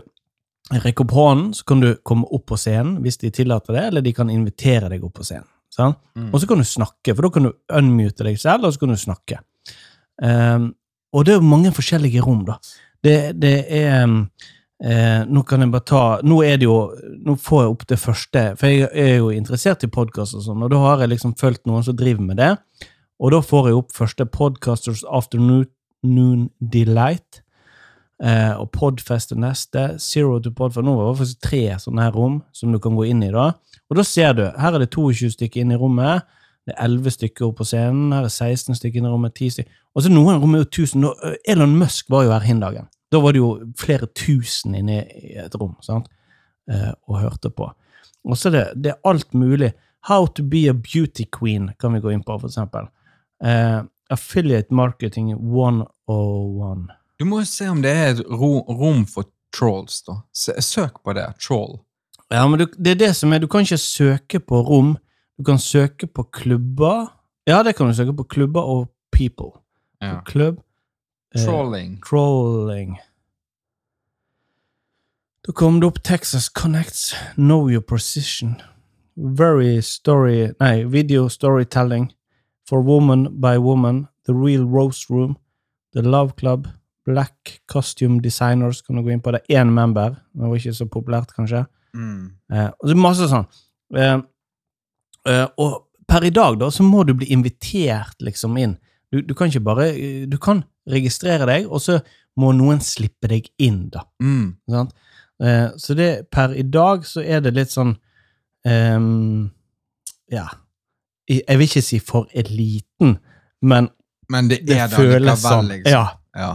rekke 0.73 1.05
opp 1.05 1.13
hånden, 1.13 1.51
så 1.55 1.67
kan 1.69 1.83
du 1.83 1.91
komme 2.07 2.29
opp 2.33 2.47
på 2.49 2.59
scenen 2.59 2.97
hvis 3.05 3.21
de 3.21 3.33
tillater 3.35 3.77
det, 3.77 3.85
eller 3.91 4.05
de 4.05 4.15
kan 4.17 4.33
invitere 4.33 4.89
deg 4.93 5.05
opp 5.05 5.19
på 5.21 5.27
scenen. 5.27 5.49
Sånn? 5.75 5.95
Mm. 6.15 6.31
Og 6.31 6.41
så 6.41 6.49
kan 6.49 6.61
du 6.63 6.67
snakke, 6.69 7.15
for 7.15 7.27
da 7.27 7.33
kan 7.35 7.49
du 7.49 7.53
unmute 7.75 8.27
deg 8.27 8.39
selv, 8.41 8.69
og 8.69 8.75
så 8.75 8.85
kan 8.85 8.95
du 8.95 9.01
snakke. 9.01 9.41
Eh, 10.23 10.67
og 11.15 11.27
det 11.27 11.37
er 11.37 11.47
mange 11.47 11.73
forskjellige 11.75 12.23
rom, 12.25 12.45
da. 12.49 12.59
Det, 13.05 13.35
det 13.37 13.57
er 13.69 14.07
eh, 14.09 15.23
Nå 15.29 15.43
kan 15.45 15.61
jeg 15.61 15.73
bare 15.75 15.85
ta 15.85 16.05
Nå 16.25 16.39
er 16.41 16.55
det 16.57 16.65
jo 16.65 16.79
Nå 17.27 17.35
får 17.37 17.59
jeg 17.61 17.73
opp 17.75 17.83
det 17.91 17.99
første, 18.01 18.45
for 18.57 18.73
jeg 18.73 18.89
er 18.89 19.19
jo 19.19 19.29
interessert 19.35 19.85
i 19.85 19.91
podkast 19.93 20.39
og 20.39 20.47
sånn, 20.47 20.65
og 20.65 20.73
da 20.73 20.81
har 20.87 21.05
jeg 21.05 21.13
liksom 21.13 21.35
fulgt 21.37 21.67
noen 21.69 21.85
som 21.85 21.99
driver 21.99 22.25
med 22.25 22.41
det. 22.41 22.55
Og 23.21 23.35
da 23.37 23.43
får 23.45 23.69
jeg 23.69 23.79
opp 23.83 23.93
første 23.95 24.27
Podcasters 24.27 25.05
Afternoon 25.05 26.49
Delight. 26.73 27.44
Eh, 28.23 28.53
og 28.61 28.71
Podfest 28.71 29.33
er 29.35 29.41
neste. 29.43 29.87
Zero 29.99 30.39
to 30.43 30.53
Podfest. 30.55 30.85
Nå 30.87 30.95
var 30.97 31.11
det 31.11 31.21
faktisk 31.23 31.43
tre 31.49 31.63
sånne 31.83 32.07
her 32.07 32.15
rom 32.15 32.41
som 32.55 32.73
du 32.73 32.79
kan 32.83 32.97
gå 32.97 33.09
inn 33.11 33.23
i. 33.27 33.33
da. 33.35 33.53
Og 33.91 33.99
da 33.99 34.07
ser 34.07 34.35
du, 34.39 34.45
her 34.47 34.75
er 34.75 34.85
det 34.85 34.93
22 34.95 35.35
stykker 35.35 35.65
inne 35.65 35.77
i 35.77 35.81
rommet. 35.81 36.25
Det 36.65 36.73
er 36.73 36.87
11 36.87 37.17
stykker 37.19 37.47
oppe 37.49 37.61
på 37.61 37.69
scenen. 37.69 38.13
Her 38.15 38.25
er 38.25 38.33
16 38.33 38.79
stykker 38.79 39.03
inne 39.03 39.11
i 39.11 39.15
rommet. 39.15 39.35
10 39.37 39.57
stykker. 39.59 39.81
Og 39.95 40.05
så 40.05 40.13
noen 40.13 40.41
rom 40.41 40.55
er 40.57 40.65
jo 40.65 40.71
1000. 40.71 41.09
Eh, 41.11 41.39
Elon 41.53 41.77
Musk 41.79 42.11
var 42.11 42.25
jo 42.25 42.33
her 42.33 42.47
hin 42.47 42.63
dagen. 42.63 42.89
Da 43.13 43.21
var 43.23 43.35
det 43.35 43.43
jo 43.43 43.55
flere 43.79 44.09
tusen 44.17 44.75
inne 44.79 45.03
i 45.05 45.35
et 45.45 45.55
rom 45.61 45.77
sant? 45.85 46.09
Eh, 46.71 46.93
og 47.09 47.21
hørte 47.21 47.51
på. 47.51 47.69
Og 48.25 48.39
så 48.41 48.49
er 48.49 48.57
det, 48.57 48.67
det 48.85 48.95
er 48.95 49.11
alt 49.11 49.35
mulig. 49.35 49.75
How 50.09 50.27
to 50.27 50.43
be 50.43 50.67
a 50.69 50.75
beauty 50.75 51.25
queen 51.25 51.71
kan 51.81 51.93
vi 51.93 52.01
gå 52.01 52.13
inn 52.13 52.25
på, 52.25 52.39
for 52.41 52.49
eksempel. 52.49 52.89
Eh, 53.45 53.83
affiliate 54.13 54.75
marketing 54.75 55.33
101. 55.35 56.89
Du 57.25 57.29
må 57.31 57.39
jo 57.41 57.47
se 57.49 57.65
om 57.73 57.79
det 57.81 57.89
er 57.89 58.11
et 58.13 58.19
ro, 58.29 58.59
rom 58.69 59.07
for 59.09 59.25
trolls, 59.57 60.03
da. 60.05 60.19
Søk 60.37 60.99
på 61.01 61.15
det. 61.17 61.25
Troll. 61.41 61.79
Ja, 62.29 62.43
men 62.49 62.61
du, 62.61 62.67
det 62.77 62.91
er 62.91 62.99
det 63.01 63.09
som 63.17 63.33
er, 63.33 63.41
du 63.41 63.47
kan 63.49 63.65
ikke 63.65 63.79
søke 63.81 64.41
på 64.45 64.61
rom. 64.67 64.91
Du 65.41 65.45
kan 65.49 65.57
søke 65.59 66.05
på 66.07 66.27
klubber. 66.37 67.07
Ja, 67.49 67.63
det 67.65 67.79
kan 67.79 67.89
du 67.89 67.97
søke 67.97 68.13
på 68.13 68.27
klubber 68.29 68.61
og 68.61 68.91
people. 69.09 69.55
Ja. 70.05 70.21
Klubb. 70.29 70.61
eh, 71.35 71.41
Trolling. 71.47 71.97
Trolling. 72.05 72.99
Da 75.47 75.57
kom 75.57 75.81
det 75.81 75.89
opp 75.89 76.05
Texas 76.05 76.53
Connects, 76.53 77.15
Know 77.41 77.71
Your 77.71 77.81
Precision. 77.89 78.61
Very 79.17 79.81
story 79.81 80.53
Nei, 80.61 80.85
video 80.85 81.29
storytelling. 81.29 82.13
For 82.69 82.85
woman 82.85 83.41
by 83.41 83.57
woman. 83.57 84.09
The 84.27 84.35
Real 84.35 84.69
Rose 84.69 85.07
Room. 85.09 85.39
The 85.95 86.03
Love 86.03 86.37
Club. 86.37 86.69
Black 87.07 87.61
Costume 87.71 88.21
Designers. 88.25 88.83
Kan 88.83 88.97
du 88.97 89.03
gå 89.07 89.13
inn 89.15 89.23
på 89.25 89.33
det. 89.35 89.43
Én 89.53 89.71
member. 89.75 90.17
Det 90.33 90.49
var 90.49 90.57
ikke 90.57 90.75
så 90.77 90.87
populært, 90.91 91.35
kanskje. 91.37 91.65
Mm. 91.95 92.31
Eh, 92.53 92.71
og 92.71 92.89
det 92.89 92.95
er 92.97 93.03
masse 93.03 93.29
sånn. 93.31 93.47
Eh, 93.95 94.19
eh, 95.31 95.47
og 95.63 95.81
per 96.09 96.25
i 96.27 96.33
dag 96.35 96.59
da, 96.61 96.71
så 96.75 96.85
må 96.87 97.05
du 97.07 97.15
bli 97.15 97.31
invitert 97.33 98.21
liksom 98.25 98.57
inn. 98.61 98.77
Du, 99.13 99.21
du 99.23 99.35
kan 99.37 99.49
ikke 99.49 99.63
bare 99.63 99.91
eh, 99.93 100.25
Du 100.27 100.39
kan 100.43 100.65
registrere 100.91 101.47
deg, 101.49 101.69
og 101.71 101.81
så 101.81 102.01
må 102.41 102.51
noen 102.57 102.81
slippe 102.83 103.29
deg 103.31 103.47
inn, 103.63 103.85
da. 103.95 104.03
Mm. 104.23 104.57
Sånn? 104.69 104.91
Eh, 105.45 105.69
så 105.79 105.95
det 105.99 106.11
per 106.35 106.53
i 106.59 106.65
dag 106.67 107.07
så 107.07 107.23
er 107.23 107.41
det 107.45 107.55
litt 107.57 107.73
sånn 107.73 107.95
ehm, 108.67 109.51
Ja. 110.33 110.49
Jeg 111.29 111.57
vil 111.57 111.65
ikke 111.69 111.81
si 111.83 111.99
for 112.05 112.29
eliten, 112.37 113.17
men 113.65 113.89
Men 114.29 114.49
det, 114.51 114.59
det 114.67 114.77
er 114.77 114.89
det 114.89 114.97
føles 114.99 115.41
sånn. 115.41 115.69
liksom. 115.71 115.93
Ja. 115.93 116.05
Ja. 116.37 116.51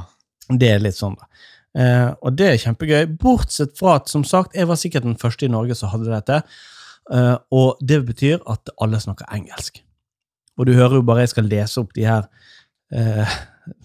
Det 0.49 0.69
er 0.73 0.81
litt 0.81 0.97
sånn, 0.97 1.17
da. 1.19 1.29
Eh, 1.77 2.07
og 2.25 2.33
det 2.33 2.47
er 2.49 2.62
kjempegøy, 2.63 3.03
bortsett 3.21 3.75
fra 3.77 3.99
at, 3.99 4.09
som 4.09 4.23
sagt, 4.25 4.57
jeg 4.57 4.67
var 4.69 4.79
sikkert 4.81 5.05
den 5.05 5.19
første 5.19 5.45
i 5.45 5.51
Norge 5.53 5.77
som 5.77 5.91
hadde 5.93 6.09
dette. 6.09 6.41
Eh, 7.13 7.35
og 7.53 7.81
det 7.85 8.01
betyr 8.07 8.41
at 8.49 8.73
alle 8.81 9.01
snakker 9.01 9.29
engelsk. 9.33 9.83
Og 10.59 10.67
du 10.67 10.73
hører 10.75 10.99
jo 10.99 11.05
bare 11.07 11.23
jeg 11.23 11.35
skal 11.35 11.49
lese 11.49 11.81
opp 11.81 11.93
de 11.95 12.07
her 12.09 12.25
eh, 12.91 13.38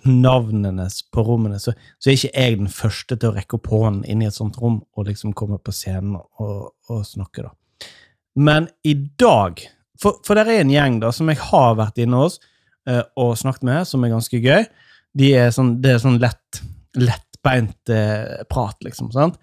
navnene 0.09 0.87
på 1.13 1.25
rommene, 1.27 1.61
så, 1.61 1.75
så 2.01 2.11
er 2.11 2.17
ikke 2.17 2.33
jeg 2.33 2.59
den 2.61 2.73
første 2.73 3.19
til 3.19 3.31
å 3.31 3.35
rekke 3.37 3.59
opp 3.59 3.69
hånden 3.73 4.07
inn 4.09 4.25
i 4.25 4.29
et 4.29 4.37
sånt 4.37 4.57
rom 4.61 4.81
og 4.97 5.09
liksom 5.09 5.35
komme 5.37 5.61
på 5.61 5.75
scenen 5.77 6.17
og, 6.17 6.73
og 6.89 7.05
snakke, 7.09 7.47
da. 7.47 7.53
Men 8.35 8.69
i 8.83 8.97
dag 9.21 9.61
For, 9.95 10.19
for 10.27 10.35
det 10.35 10.51
er 10.51 10.65
en 10.65 10.73
gjeng 10.73 10.97
da 10.99 11.13
som 11.15 11.29
jeg 11.31 11.39
har 11.39 11.77
vært 11.79 12.01
inne 12.03 12.19
hos 12.19 12.41
eh, 12.91 13.05
og 13.15 13.37
snakket 13.39 13.63
med, 13.69 13.87
som 13.87 14.03
er 14.03 14.11
ganske 14.11 14.41
gøy. 14.43 14.65
De 15.15 15.31
er 15.39 15.53
sånn, 15.55 15.77
det 15.83 15.95
er 15.95 16.03
sånn 16.03 16.19
lett, 16.23 16.63
lettbeint 16.99 17.93
eh, 17.93 18.43
prat, 18.51 18.77
liksom. 18.87 19.13
sant? 19.15 19.39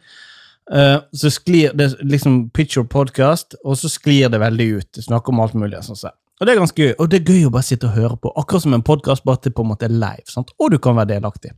Eh, 0.72 0.98
så 1.12 1.32
sklir 1.32 1.74
det 1.78 1.94
liksom 2.04 2.50
picture 2.56 2.88
podcast, 2.88 3.56
og 3.64 3.78
så 3.80 3.92
sklir 3.92 4.32
det 4.32 4.42
veldig 4.42 4.68
ut. 4.78 5.04
Snakker 5.08 5.34
om 5.34 5.44
alt 5.44 5.56
mulig. 5.58 5.84
sånn 5.86 6.00
sett. 6.00 6.18
Og 6.40 6.48
det 6.48 6.56
er 6.56 6.62
ganske 6.62 6.86
gøy. 6.88 6.94
Og 6.98 7.10
det 7.12 7.22
er 7.22 7.34
gøy 7.34 7.48
å 7.48 7.54
bare 7.54 7.68
sitte 7.68 7.90
og 7.90 7.98
høre 7.98 8.18
på. 8.18 8.32
Akkurat 8.40 8.64
som 8.64 8.74
en 8.74 8.86
podkast, 8.86 9.26
bare 9.28 9.44
til 9.44 9.54
på 9.54 9.66
en 9.66 9.72
måte 9.74 9.86
er 9.86 9.94
live. 9.94 10.28
sant? 10.28 10.54
Og 10.60 10.72
du 10.74 10.80
kan 10.82 10.98
være 10.98 11.14
delaktig. 11.14 11.52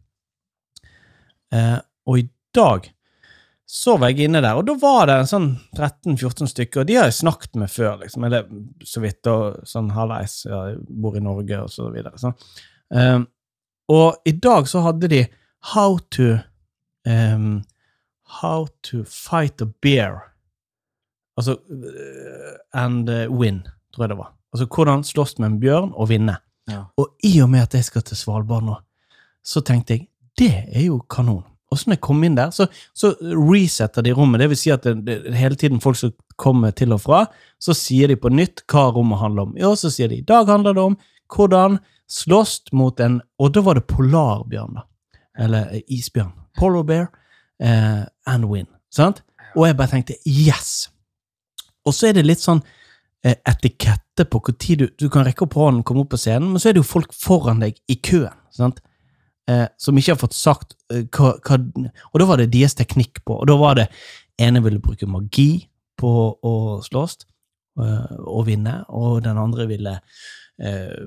Eh, 1.53 1.79
og 2.09 2.19
i 2.19 2.27
dag 2.55 2.89
så 3.73 3.95
var 3.97 4.11
jeg 4.11 4.27
inne 4.27 4.41
der, 4.43 4.57
og 4.59 4.67
da 4.67 4.73
var 4.77 5.07
det 5.07 5.15
en 5.21 5.29
sånn 5.29 5.45
13-14 5.77 6.49
stykker, 6.51 6.83
og 6.83 6.89
de 6.89 6.97
har 6.99 7.07
jeg 7.07 7.15
snakket 7.21 7.55
med 7.57 7.71
før, 7.71 7.95
liksom, 8.03 8.25
eller 8.27 8.49
så 8.85 9.01
vidt, 9.01 9.29
og 9.31 9.63
sånn 9.65 9.87
halvveis, 9.95 10.35
ja, 10.45 10.59
jeg 10.73 10.81
bor 11.01 11.15
i 11.17 11.23
Norge, 11.23 11.61
og 11.63 11.71
så 11.73 11.87
videre. 11.93 12.19
Sånn. 12.21 12.35
Um, 12.93 13.25
og 13.87 14.21
i 14.25 14.31
dag 14.31 14.67
så 14.67 14.81
hadde 14.81 15.07
de 15.11 15.25
How 15.73 15.97
to 16.11 16.37
um, 17.09 17.63
How 18.41 18.67
to 18.83 19.03
fight 19.03 19.61
a 19.61 19.65
bear. 19.81 20.33
Altså 21.37 21.57
øh, 21.69 22.83
And 22.83 23.09
øh, 23.09 23.31
win, 23.31 23.67
tror 23.93 24.03
jeg 24.03 24.09
det 24.09 24.17
var. 24.17 24.33
Altså 24.53 24.67
hvordan 24.75 25.03
slåss 25.03 25.39
med 25.39 25.47
en 25.47 25.59
bjørn 25.59 25.91
og 25.93 26.09
vinne. 26.09 26.35
Ja. 26.69 26.83
Og 26.97 27.09
i 27.23 27.39
og 27.39 27.49
med 27.49 27.59
at 27.59 27.73
jeg 27.73 27.83
skal 27.83 28.01
til 28.01 28.17
Svalbard 28.17 28.63
nå, 28.63 28.75
så 29.43 29.61
tenkte 29.61 29.93
jeg 29.93 30.07
det 30.39 30.53
er 30.71 30.85
jo 30.85 31.01
kanon. 31.09 31.43
Og 31.73 31.79
så 31.79 31.89
når 31.89 31.97
jeg 31.97 32.05
kom 32.05 32.23
inn 32.25 32.35
der, 32.37 32.51
så, 32.53 32.67
så 32.93 33.15
resetter 33.23 34.05
de 34.05 34.13
rommet. 34.13 34.43
Det 34.43 34.49
vil 34.51 34.59
si 34.59 34.69
at 34.73 34.83
det, 34.85 34.93
det, 35.07 35.33
hele 35.37 35.57
tiden 35.57 35.81
folk 35.81 35.97
som 35.97 36.13
kommer 36.37 36.73
til 36.77 36.93
og 36.93 37.01
fra, 37.01 37.23
så 37.61 37.73
sier 37.77 38.11
de 38.11 38.17
på 38.19 38.29
nytt 38.29 38.61
hva 38.69 38.91
rommet 38.93 39.21
handler 39.21 39.47
om. 39.47 39.55
Ja, 39.57 39.73
så 39.77 39.89
sier 39.93 40.11
de 40.11 40.21
i 40.21 40.27
dag 40.27 40.49
handler 40.49 40.77
det 40.77 40.85
om 40.91 40.97
hvordan 41.33 41.79
slåss 42.13 42.71
mot 42.77 42.99
en 43.03 43.19
Og 43.41 43.53
da 43.55 43.63
var 43.65 43.79
det 43.79 43.87
polarbjørn, 43.89 44.77
da. 44.77 44.85
Eller 45.43 45.73
eh, 45.73 45.83
isbjørn. 45.87 46.31
Polar 46.59 46.85
bear 46.85 47.07
eh, 47.59 48.03
and 48.29 48.47
win. 48.51 48.69
Sant? 48.93 49.23
Og 49.57 49.67
jeg 49.67 49.77
bare 49.77 49.95
tenkte 49.95 50.19
yes! 50.29 50.89
Og 51.83 51.95
så 51.95 52.09
er 52.09 52.17
det 52.17 52.27
litt 52.27 52.41
sånn 52.41 52.61
eh, 53.25 53.35
etikette 53.49 54.27
på 54.29 54.39
hvor 54.39 54.55
tid 54.61 54.83
du, 54.83 54.87
du 54.99 55.09
kan 55.11 55.25
rekke 55.25 55.47
opp 55.47 55.57
hånden, 55.57 55.83
komme 55.83 56.05
opp 56.05 56.13
på 56.13 56.21
scenen, 56.21 56.53
men 56.53 56.61
så 56.61 56.69
er 56.69 56.77
det 56.77 56.83
jo 56.83 56.91
folk 56.93 57.15
foran 57.17 57.63
deg 57.65 57.79
i 57.91 57.97
køen. 57.99 58.37
sant? 58.53 58.79
eh, 59.49 59.67
som 59.77 59.97
ikke 59.97 60.15
har 60.15 60.21
fått 60.21 60.37
sagt 60.37 60.75
eh, 60.93 61.05
hva, 61.13 61.35
hva 61.43 61.59
Og 62.11 62.21
da 62.21 62.27
var 62.29 62.41
det 62.41 62.51
deres 62.53 62.77
teknikk 62.79 63.23
på, 63.25 63.41
og 63.41 63.49
da 63.49 63.57
var 63.59 63.79
det 63.79 63.89
ene 64.41 64.63
ville 64.63 64.81
bruke 64.83 65.07
magi 65.09 65.67
på 65.99 66.11
å 66.35 66.55
slåss 66.83 67.21
eh, 67.81 68.15
og 68.23 68.47
vinne, 68.49 68.81
og 68.89 69.21
den 69.25 69.39
andre 69.39 69.67
ville 69.69 69.93
eh, 69.97 71.03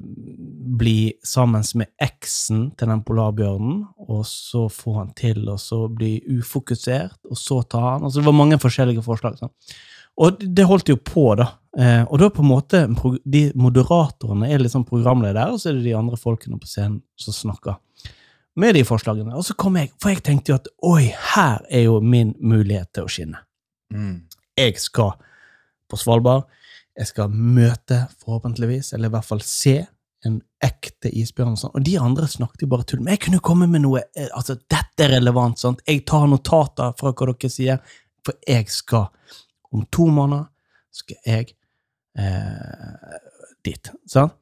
bli 0.79 1.13
sammen 1.25 1.65
med 1.79 1.93
eksen 2.03 2.71
til 2.79 2.93
den 2.93 3.05
polarbjørnen, 3.07 3.85
og 4.09 4.25
så 4.29 4.67
få 4.73 4.99
han 5.01 5.13
til 5.19 5.45
og 5.53 5.61
så 5.63 5.85
bli 5.93 6.19
ufokusert, 6.39 7.19
og 7.31 7.39
så 7.41 7.63
ta 7.63 7.85
han. 7.93 8.07
Altså, 8.07 8.21
det 8.21 8.31
var 8.31 8.41
mange 8.41 8.61
forskjellige 8.63 9.05
forslag. 9.07 9.39
sånn. 9.41 9.55
Og 10.17 10.41
det 10.41 10.65
holdt 10.65 10.89
jo 10.89 10.97
på, 10.97 11.29
da. 11.37 11.51
Eh, 11.77 12.03
og 12.09 12.21
da 12.21 12.31
på 12.33 12.41
en 12.41 12.49
måte 12.49 12.79
De 13.29 13.41
moderatorene 13.53 14.49
er 14.49 14.63
liksom 14.63 14.87
programledere, 14.89 15.51
og 15.53 15.61
så 15.61 15.71
er 15.71 15.77
det 15.77 15.91
de 15.91 15.99
andre 15.99 16.17
folkene 16.17 16.57
på 16.61 16.71
scenen 16.71 17.03
som 17.21 17.37
snakker 17.37 17.77
med 18.57 18.75
de 18.75 18.85
forslagene. 18.89 19.37
Og 19.37 19.45
så 19.45 19.55
kom 19.59 19.77
jeg, 19.77 19.93
for 20.01 20.15
jeg 20.15 20.25
tenkte 20.25 20.53
jo 20.53 20.59
at 20.61 20.71
oi, 20.89 21.11
her 21.35 21.65
er 21.69 21.87
jo 21.87 22.01
min 22.01 22.33
mulighet 22.41 22.89
til 22.97 23.05
å 23.05 23.13
skinne. 23.13 23.43
Mm. 23.93 24.25
Jeg 24.57 24.81
skal 24.81 25.13
på 25.89 25.99
Svalbard. 26.01 26.47
Jeg 26.97 27.11
skal 27.11 27.33
møte, 27.33 28.07
forhåpentligvis, 28.23 28.93
eller 28.97 29.11
i 29.11 29.15
hvert 29.17 29.29
fall 29.29 29.43
se, 29.45 29.83
en 30.27 30.39
ekte 30.65 31.11
isbjørn. 31.13 31.55
og 31.55 31.61
sånn. 31.61 31.75
Og 31.77 31.85
de 31.87 31.97
andre 32.01 32.29
snakket 32.31 32.65
jo 32.65 32.71
bare 32.73 32.87
tull. 32.89 33.03
Men 33.05 33.17
jeg 33.17 33.27
kunne 33.27 33.43
komme 33.45 33.69
med 33.71 33.85
noe 33.85 34.03
eh, 34.17 34.31
altså 34.33 34.57
Dette 34.57 35.05
er 35.05 35.13
relevant. 35.19 35.61
sant? 35.61 35.83
Jeg 35.87 36.05
tar 36.09 36.27
notater 36.31 36.97
fra 36.99 37.13
hva 37.13 37.29
dere 37.31 37.53
sier, 37.53 37.83
for 38.25 38.39
jeg 38.49 38.67
skal 38.73 39.11
Om 39.75 39.85
to 39.93 40.07
måneder 40.09 40.47
skal 40.95 41.17
jeg 41.27 41.53
eh, 42.17 43.19
dit. 43.67 43.91
sant? 44.09 44.33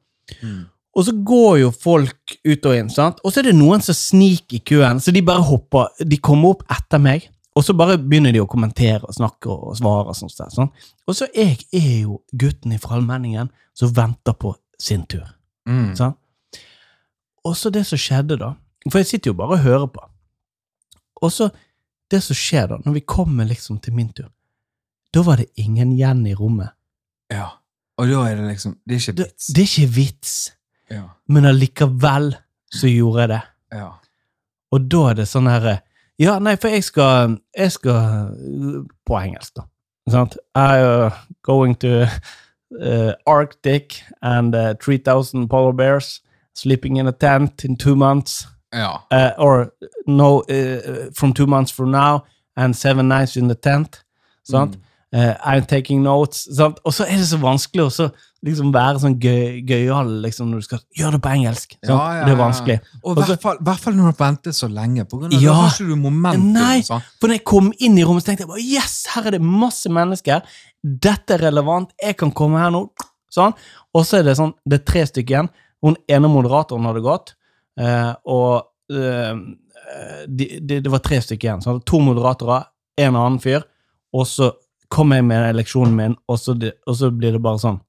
Mm. 0.41 0.63
Og 0.95 1.03
så 1.03 1.11
går 1.27 1.57
jo 1.59 1.71
folk 1.75 2.37
ut 2.45 2.67
og 2.69 2.75
inn, 2.77 2.89
sant? 2.93 3.17
og 3.23 3.33
så 3.33 3.41
er 3.41 3.49
det 3.49 3.57
noen 3.57 3.83
som 3.83 3.97
sniker 3.97 4.55
i 4.55 4.63
køen, 4.63 5.01
så 5.03 5.11
de 5.11 5.23
bare 5.25 5.43
hopper, 5.43 5.89
de 5.99 6.19
kommer 6.23 6.53
opp 6.55 6.63
etter 6.71 7.01
meg, 7.03 7.25
og 7.55 7.63
så 7.63 7.73
bare 7.77 7.97
begynner 7.97 8.33
de 8.35 8.41
å 8.43 8.47
kommentere 8.51 9.03
og 9.07 9.13
snakke 9.15 9.47
og 9.51 9.77
svare. 9.79 10.09
og 10.11 10.15
sånt. 10.15 10.35
Sånn. 10.53 10.69
Og 11.07 11.15
så 11.15 11.27
jeg 11.35 11.61
er 11.73 12.01
jo 12.03 12.21
gutten 12.33 12.77
fra 12.79 12.95
allmenningen 12.97 13.49
som 13.73 13.93
venter 13.95 14.33
på 14.33 14.55
sin 14.79 15.05
tur. 15.05 15.25
Mm. 15.67 15.93
Sånn? 15.95 16.15
Og 17.45 17.55
så 17.55 17.69
det 17.71 17.85
som 17.87 17.97
skjedde 18.01 18.37
da, 18.41 18.53
for 18.89 18.99
jeg 18.99 19.07
sitter 19.07 19.31
jo 19.31 19.37
bare 19.39 19.55
og 19.57 19.63
hører 19.65 19.87
på, 19.93 20.03
og 21.23 21.31
så 21.31 21.49
det 22.11 22.19
som 22.21 22.35
skjer 22.37 22.67
da, 22.69 22.77
når 22.85 22.93
vi 22.99 23.01
kommer 23.07 23.45
liksom 23.49 23.79
til 23.81 23.93
min 23.97 24.09
tur, 24.13 24.27
da 25.13 25.21
var 25.23 25.37
det 25.41 25.47
ingen 25.61 25.93
igjen 25.95 26.25
i 26.27 26.33
rommet. 26.35 26.73
Ja. 27.31 27.53
Og 27.97 28.09
da 28.11 28.25
er 28.27 28.35
det 28.35 28.49
liksom 28.51 28.75
Det 28.85 28.97
er 28.97 28.99
ikke 28.99 29.15
vits. 29.23 29.47
det 29.53 29.61
er 29.63 29.69
ikke 29.69 29.93
vits, 29.95 30.33
Ja. 30.91 31.03
men 31.27 31.45
allikevel 31.45 32.35
så 32.69 32.87
gjorde 32.91 33.21
jeg 33.21 33.29
det. 33.29 33.41
Ja. 33.71 33.91
Og 34.71 34.89
da 34.89 35.09
er 35.09 35.13
det 35.15 35.27
sånn 35.31 35.47
her 35.49 35.81
Ja, 36.19 36.39
nei, 36.39 36.55
for 36.55 36.67
jeg 36.71 36.83
skal 36.83 37.37
Jeg 37.57 37.71
skal 37.71 38.29
På 39.05 39.17
engelsk, 39.19 39.55
da. 39.55 39.61
Sant? 40.09 40.37
I 40.55 40.79
uh, 40.83 41.11
going 41.43 41.79
to 41.79 42.07
uh, 42.81 43.13
Arctic 43.25 44.03
and 44.21 44.55
uh, 44.55 44.73
3000 44.81 45.49
polar 45.49 45.73
bears 45.73 46.21
sleeping 46.53 46.97
in 46.97 47.07
a 47.07 47.11
tent 47.11 47.63
in 47.63 47.75
two 47.75 47.95
months. 47.95 48.47
Ja. 48.73 49.01
Uh, 49.11 49.31
or 49.37 49.73
no, 50.07 50.43
uh, 50.49 51.11
from 51.13 51.33
two 51.33 51.47
months 51.47 51.71
from 51.71 51.91
now 51.91 52.23
and 52.55 52.75
seven 52.75 53.07
nights 53.07 53.35
in 53.35 53.47
the 53.47 53.55
tent. 53.55 54.03
Sant? 54.43 54.77
Mm. 54.77 54.81
Uh, 55.11 55.37
I'm 55.43 55.65
taking 55.65 56.03
notes. 56.03 56.47
Sant? 56.55 56.79
Og 56.83 56.93
så 56.93 57.03
er 57.03 57.17
det 57.17 57.27
så 57.27 57.37
vanskelig 57.37 57.85
å 57.85 58.09
liksom 58.45 58.71
være 58.73 58.99
sånn 59.01 59.15
gøy- 59.19 59.61
gøyal 59.67 60.09
liksom, 60.23 60.51
når 60.51 60.61
du 60.61 60.65
skal 60.67 60.79
gjøre 60.97 61.11
det 61.17 61.21
på 61.25 61.31
engelsk. 61.33 61.75
Ja, 61.83 61.89
Ja, 61.95 62.19
ja, 62.19 62.25
Det 62.25 62.33
er 62.33 62.39
vanskelig. 62.43 62.77
Og 63.03 63.17
i 63.17 63.21
hvert 63.21 63.79
fall, 63.81 63.93
når 63.95 63.97
du 63.97 64.09
har 64.11 64.19
ventet 64.19 64.53
så 64.55 64.69
lenge. 64.71 65.05
På 65.09 65.19
grunn 65.19 65.33
av 65.33 65.41
Ja. 65.41 65.69
det 65.77 65.87
du 65.87 65.95
momentum. 65.95 66.53
Nei. 66.53 66.79
sånn. 66.81 67.01
For 67.19 67.27
når 67.27 67.33
jeg 67.39 67.43
kom 67.45 67.73
inn 67.79 67.97
i 67.97 68.03
rommet, 68.03 68.23
så 68.23 68.27
tenkte 68.31 68.45
jeg 68.45 68.47
bare 68.53 68.63
yes, 68.63 69.05
her 69.15 69.27
er 69.27 69.31
det 69.31 69.41
masse 69.41 69.85
mennesker. 69.89 70.41
Dette 70.83 71.31
er 71.33 71.39
relevant. 71.49 71.89
Jeg 72.01 72.17
kan 72.17 72.31
komme 72.31 72.57
her 72.59 72.69
nå. 72.71 72.89
Sånn. 73.33 73.53
Og 73.93 74.05
så 74.05 74.19
er 74.19 74.23
det 74.23 74.37
sånn, 74.37 74.53
det 74.67 74.81
er 74.81 74.85
tre 74.85 75.01
stykker 75.05 75.33
igjen. 75.35 75.49
Hun 75.83 75.95
ene 76.07 76.27
moderatoren 76.29 76.85
hadde 76.85 77.01
gått, 77.03 77.33
eh, 77.79 78.13
og 78.25 78.63
det 78.89 79.57
de, 80.27 80.59
de, 80.61 80.79
det 80.81 80.89
var 80.91 80.99
tre 80.99 81.19
stykker 81.21 81.45
igjen. 81.49 81.61
Så 81.61 81.79
to 81.85 81.99
moderatorer, 81.99 82.65
en 82.97 83.15
annen 83.15 83.39
fyr, 83.39 83.63
og 84.13 84.25
så 84.25 84.51
kom 84.89 85.11
jeg 85.11 85.23
med 85.25 85.55
leksjonen 85.55 85.93
min, 85.95 86.15
og 86.29 86.37
så, 86.39 86.57
de, 86.57 86.71
og 86.87 86.95
så 86.95 87.09
blir 87.11 87.33
det 87.35 87.41
bare 87.43 87.59
sånn. 87.61 87.79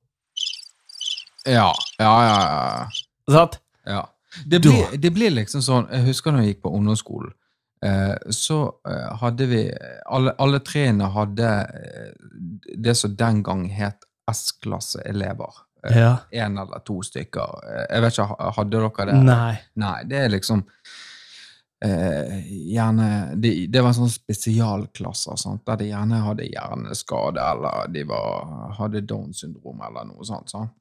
Ja, 1.47 1.73
ja, 1.99 2.13
ja. 2.27 2.37
ja. 2.51 3.33
Sant? 3.33 3.61
ja. 3.85 4.05
Det, 4.45 4.61
blir, 4.61 4.99
det 4.99 5.11
blir 5.17 5.31
liksom 5.33 5.63
sånn 5.65 5.87
Jeg 5.89 6.11
husker 6.11 6.35
når 6.35 6.45
jeg 6.45 6.55
gikk 6.55 6.65
på 6.67 6.73
ungdomsskolen. 6.77 7.33
Eh, 7.85 8.31
så 8.35 8.59
eh, 8.89 9.15
hadde 9.21 9.47
vi 9.47 9.63
Alle, 10.07 10.35
alle 10.39 10.61
treene 10.65 11.09
hadde 11.13 11.49
eh, 11.49 12.13
det 12.77 12.97
som 12.97 13.17
den 13.17 13.43
gang 13.47 13.67
het 13.73 14.05
S-klasseelever. 14.33 15.63
Ja. 15.95 16.17
En 16.35 16.59
eller 16.59 16.83
to 16.83 16.99
stykker. 17.05 17.61
Jeg 17.93 18.03
vet 18.03 18.17
ikke, 18.17 18.53
hadde 18.57 18.81
dere 18.81 19.07
det? 19.07 19.19
Nei. 19.23 19.53
Nei, 19.79 19.99
det 20.11 20.19
er 20.19 20.33
liksom 20.33 20.65
eh, 21.85 22.41
Gjerne 22.73 23.37
det, 23.39 23.53
det 23.71 23.85
var 23.87 23.95
sånn 23.95 24.11
spesialklasser 24.11 25.39
sant? 25.39 25.63
der 25.69 25.79
de 25.79 25.93
gjerne 25.93 26.25
hadde 26.25 26.49
hjerneskade, 26.49 27.45
eller 27.53 27.93
de 27.95 28.03
var, 28.09 28.51
hadde 28.81 29.05
Downs 29.07 29.45
syndrom, 29.45 29.79
eller 29.87 30.09
noe 30.11 30.27
sånt. 30.27 30.51
Sant? 30.51 30.75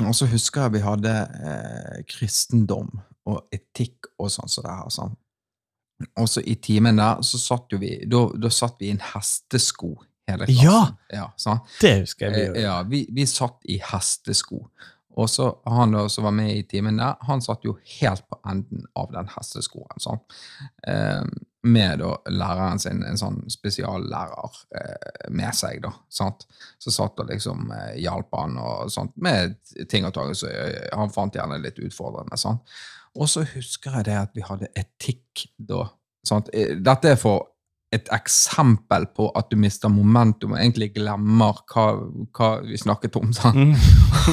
Og 0.00 0.14
så 0.16 0.26
husker 0.30 0.66
jeg 0.66 0.78
vi 0.78 0.84
hadde 0.86 1.10
eh, 1.12 1.98
kristendom 2.08 2.88
og 3.28 3.42
etikk 3.54 4.08
og 4.18 4.30
sånn 4.32 4.50
som 4.50 4.64
det 4.64 4.76
her. 4.78 4.88
Sånn. 4.92 5.12
Og 6.18 6.30
så 6.30 6.42
i 6.48 6.56
timen 6.62 6.98
der, 6.98 7.20
så 7.26 7.38
satt 7.38 7.70
jo 7.70 7.78
vi 7.82 7.92
Da, 8.10 8.24
da 8.34 8.50
satt 8.50 8.80
vi 8.80 8.88
i 8.88 8.94
en 8.94 9.04
hestesko, 9.12 9.92
hele 10.28 10.48
klassen. 10.48 10.96
Ja! 11.12 11.28
sant? 11.36 11.68
Det 11.82 11.92
husker 12.00 12.26
jeg. 12.26 12.34
vi 12.34 12.40
Eh, 12.40 12.48
gjorde. 12.48 12.64
Ja, 12.64 12.80
vi, 12.88 13.04
vi 13.12 13.28
satt 13.30 13.60
i 13.70 13.78
hestesko. 13.92 14.64
Og 15.12 15.28
så 15.28 15.50
han 15.68 15.92
da 15.92 16.06
som 16.08 16.24
var 16.24 16.32
med 16.34 16.54
i 16.56 16.64
timen 16.64 16.96
der, 16.96 17.18
han 17.28 17.44
satt 17.44 17.66
jo 17.68 17.76
helt 18.00 18.24
på 18.32 18.38
enden 18.48 18.86
av 18.96 19.12
den 19.12 19.28
hesteskoen. 19.34 20.00
Sånn. 20.00 20.22
Eh, 20.88 21.20
med 21.62 22.00
da 22.02 22.10
læreren 22.30 22.80
sin, 22.82 23.04
en 23.06 23.18
sånn 23.18 23.38
spesiallærer 23.52 24.56
eh, 24.78 25.28
med 25.30 25.54
seg, 25.54 25.82
da. 25.84 25.92
Sant? 26.10 26.46
Så 26.82 26.90
satt 26.94 27.20
og 27.22 27.30
liksom 27.30 27.70
eh, 27.76 28.00
hjalp 28.02 28.34
han 28.34 28.58
og 28.58 28.90
sånt, 28.90 29.14
med 29.22 29.54
ting 29.90 30.06
og 30.08 30.14
tang. 30.16 30.34
Eh, 30.48 30.88
han 30.90 31.14
fant 31.14 31.38
gjerne 31.38 31.60
litt 31.62 31.78
utfordrende. 31.82 32.38
Sant? 32.40 32.74
Og 33.14 33.30
så 33.30 33.44
husker 33.54 33.98
jeg 33.98 34.08
det 34.10 34.18
at 34.24 34.34
vi 34.34 34.44
hadde 34.46 34.72
etikk 34.78 35.46
da. 35.56 35.86
Sant? 36.26 36.50
Eh, 36.54 36.74
Dette 36.82 37.14
er 37.14 37.20
for 37.20 37.51
et 37.92 38.08
eksempel 38.14 39.04
på 39.16 39.26
at 39.36 39.50
du 39.50 39.58
mister 39.60 39.90
momentum 39.92 40.54
og 40.54 40.60
egentlig 40.62 40.92
glemmer 40.94 41.58
hva, 41.72 41.84
hva 42.32 42.48
vi 42.64 42.78
snakket 42.80 43.18
om. 43.20 43.28
Mm. 43.52 43.74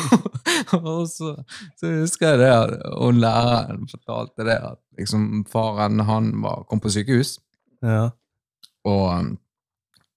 og 0.80 1.04
så, 1.12 1.34
så 1.80 1.92
husker 2.00 2.34
jeg 2.34 2.42
det 2.46 2.54
og 2.94 3.20
læreren 3.20 3.84
fortalte 3.92 4.48
det 4.48 4.58
at 4.72 4.80
liksom, 5.00 5.44
faren 5.52 6.00
han 6.08 6.32
var, 6.44 6.64
kom 6.70 6.80
på 6.84 6.94
sykehus, 6.94 7.38
Ja. 7.84 8.10
og 8.88 9.06
um, 9.20 9.38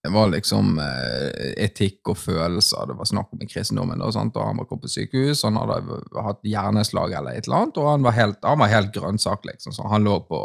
det 0.02 0.11
var 0.11 0.33
liksom 0.33 0.78
eh, 0.83 1.52
etikk 1.62 2.09
og 2.11 2.16
følelser. 2.18 2.88
Det 2.90 2.96
var 2.98 3.07
snakk 3.07 3.28
om 3.37 3.42
i 3.44 3.46
kristendommen. 3.46 4.00
Og, 4.02 4.11
sånt, 4.16 4.35
og 4.35 4.48
han 4.48 4.59
var 4.59 4.66
kommet 4.66 4.88
på 4.88 4.90
sykehus, 4.90 5.44
han 5.46 5.61
hadde 5.61 6.00
hatt 6.26 6.40
hjerneslag 6.42 7.14
eller 7.14 7.37
et 7.38 7.46
eller 7.46 7.61
annet, 7.61 7.78
og 7.78 7.87
han 7.87 8.07
var 8.09 8.16
helt, 8.16 8.40
han 8.42 8.59
var 8.59 8.72
helt 8.72 8.90
grønnsak, 8.96 9.46
liksom. 9.46 9.76
Så 9.76 9.87
han 9.92 10.02
lå 10.02 10.16
på, 10.26 10.40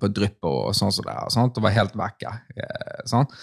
på 0.00 0.10
drypp 0.14 0.46
og 0.48 0.76
sånn 0.76 0.92
som 0.94 1.06
det 1.08 1.14
er, 1.14 1.32
sant? 1.34 1.58
og 1.58 1.66
var 1.66 1.76
helt 1.76 1.96
vekke. 1.98 2.34
Eh, 2.56 3.02
sant? 3.08 3.34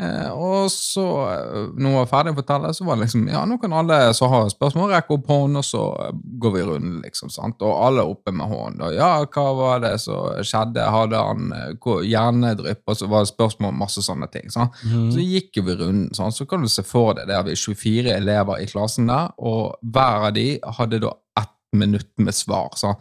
Eh, 0.00 0.30
og 0.32 0.70
så, 0.72 1.04
eh, 1.28 1.64
når 1.76 1.90
hun 1.90 1.96
var 1.98 2.06
ferdig 2.08 2.32
å 2.32 2.36
fortelle, 2.38 2.70
så 2.72 2.84
var 2.86 2.96
det 2.96 3.04
liksom 3.04 3.26
Ja, 3.28 3.42
nå 3.44 3.58
kan 3.60 3.74
alle 3.76 3.98
som 4.16 4.30
har 4.32 4.46
spørsmål, 4.48 4.88
rekke 4.88 5.18
opp 5.18 5.26
hånden, 5.28 5.58
og 5.60 5.66
så 5.68 5.82
eh, 6.06 6.14
går 6.40 6.54
vi 6.54 6.62
runden, 6.64 6.94
liksom. 7.04 7.28
sant? 7.28 7.60
Og 7.60 7.76
alle 7.76 8.06
oppe 8.08 8.32
med 8.32 8.48
hånden. 8.48 8.80
Og 8.86 8.96
ja, 8.96 9.10
hva 9.26 9.44
var 9.58 9.82
det 9.84 9.98
som 10.00 10.40
skjedde? 10.40 10.86
Hadde 10.96 11.20
han 11.20 11.52
eh, 11.52 11.90
hjernedrypp? 12.08 12.82
Og 12.86 12.96
så 12.96 13.10
var 13.12 13.26
det 13.26 13.34
spørsmål 13.34 13.74
om 13.74 13.82
masse 13.84 14.04
sånne 14.06 14.30
ting. 14.32 14.48
sant? 14.54 14.80
Mm. 14.88 15.10
Så 15.12 15.26
gikk 15.26 15.60
vi 15.60 15.76
runden, 15.76 16.08
sånn, 16.16 16.32
så 16.32 16.48
kan 16.48 16.64
du 16.64 16.72
se 16.72 16.86
for 16.88 17.12
deg 17.18 17.28
det 17.28 17.36
er 17.36 17.44
vi 17.50 17.58
24 17.60 18.16
elever 18.16 18.64
i 18.64 18.70
klassen 18.72 19.12
der, 19.12 19.28
og 19.36 19.76
hver 19.84 20.30
av 20.30 20.32
de 20.38 20.46
hadde 20.78 21.04
da 21.04 21.12
ett 21.42 21.51
minutt 21.72 22.10
med 22.18 22.34
svar. 22.34 22.70
Så. 22.76 22.94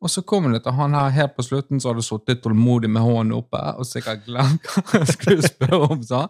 Og 0.00 0.10
så 0.10 0.22
kom 0.24 0.48
det 0.52 0.62
til 0.64 0.72
han 0.78 0.94
her 0.96 1.10
helt 1.12 1.34
på 1.36 1.44
slutten, 1.44 1.80
så 1.80 1.92
hadde 1.92 2.04
sittet 2.04 2.40
tålmodig 2.44 2.88
med 2.90 3.04
hånden 3.04 3.34
oppe 3.36 3.60
og 3.76 3.84
sikkert 3.88 4.24
glemt 4.24 4.68
hva 4.72 5.02
jeg 5.02 5.12
skulle 5.12 5.48
spørre 5.48 5.80
om. 5.90 6.00
Så. 6.02 6.22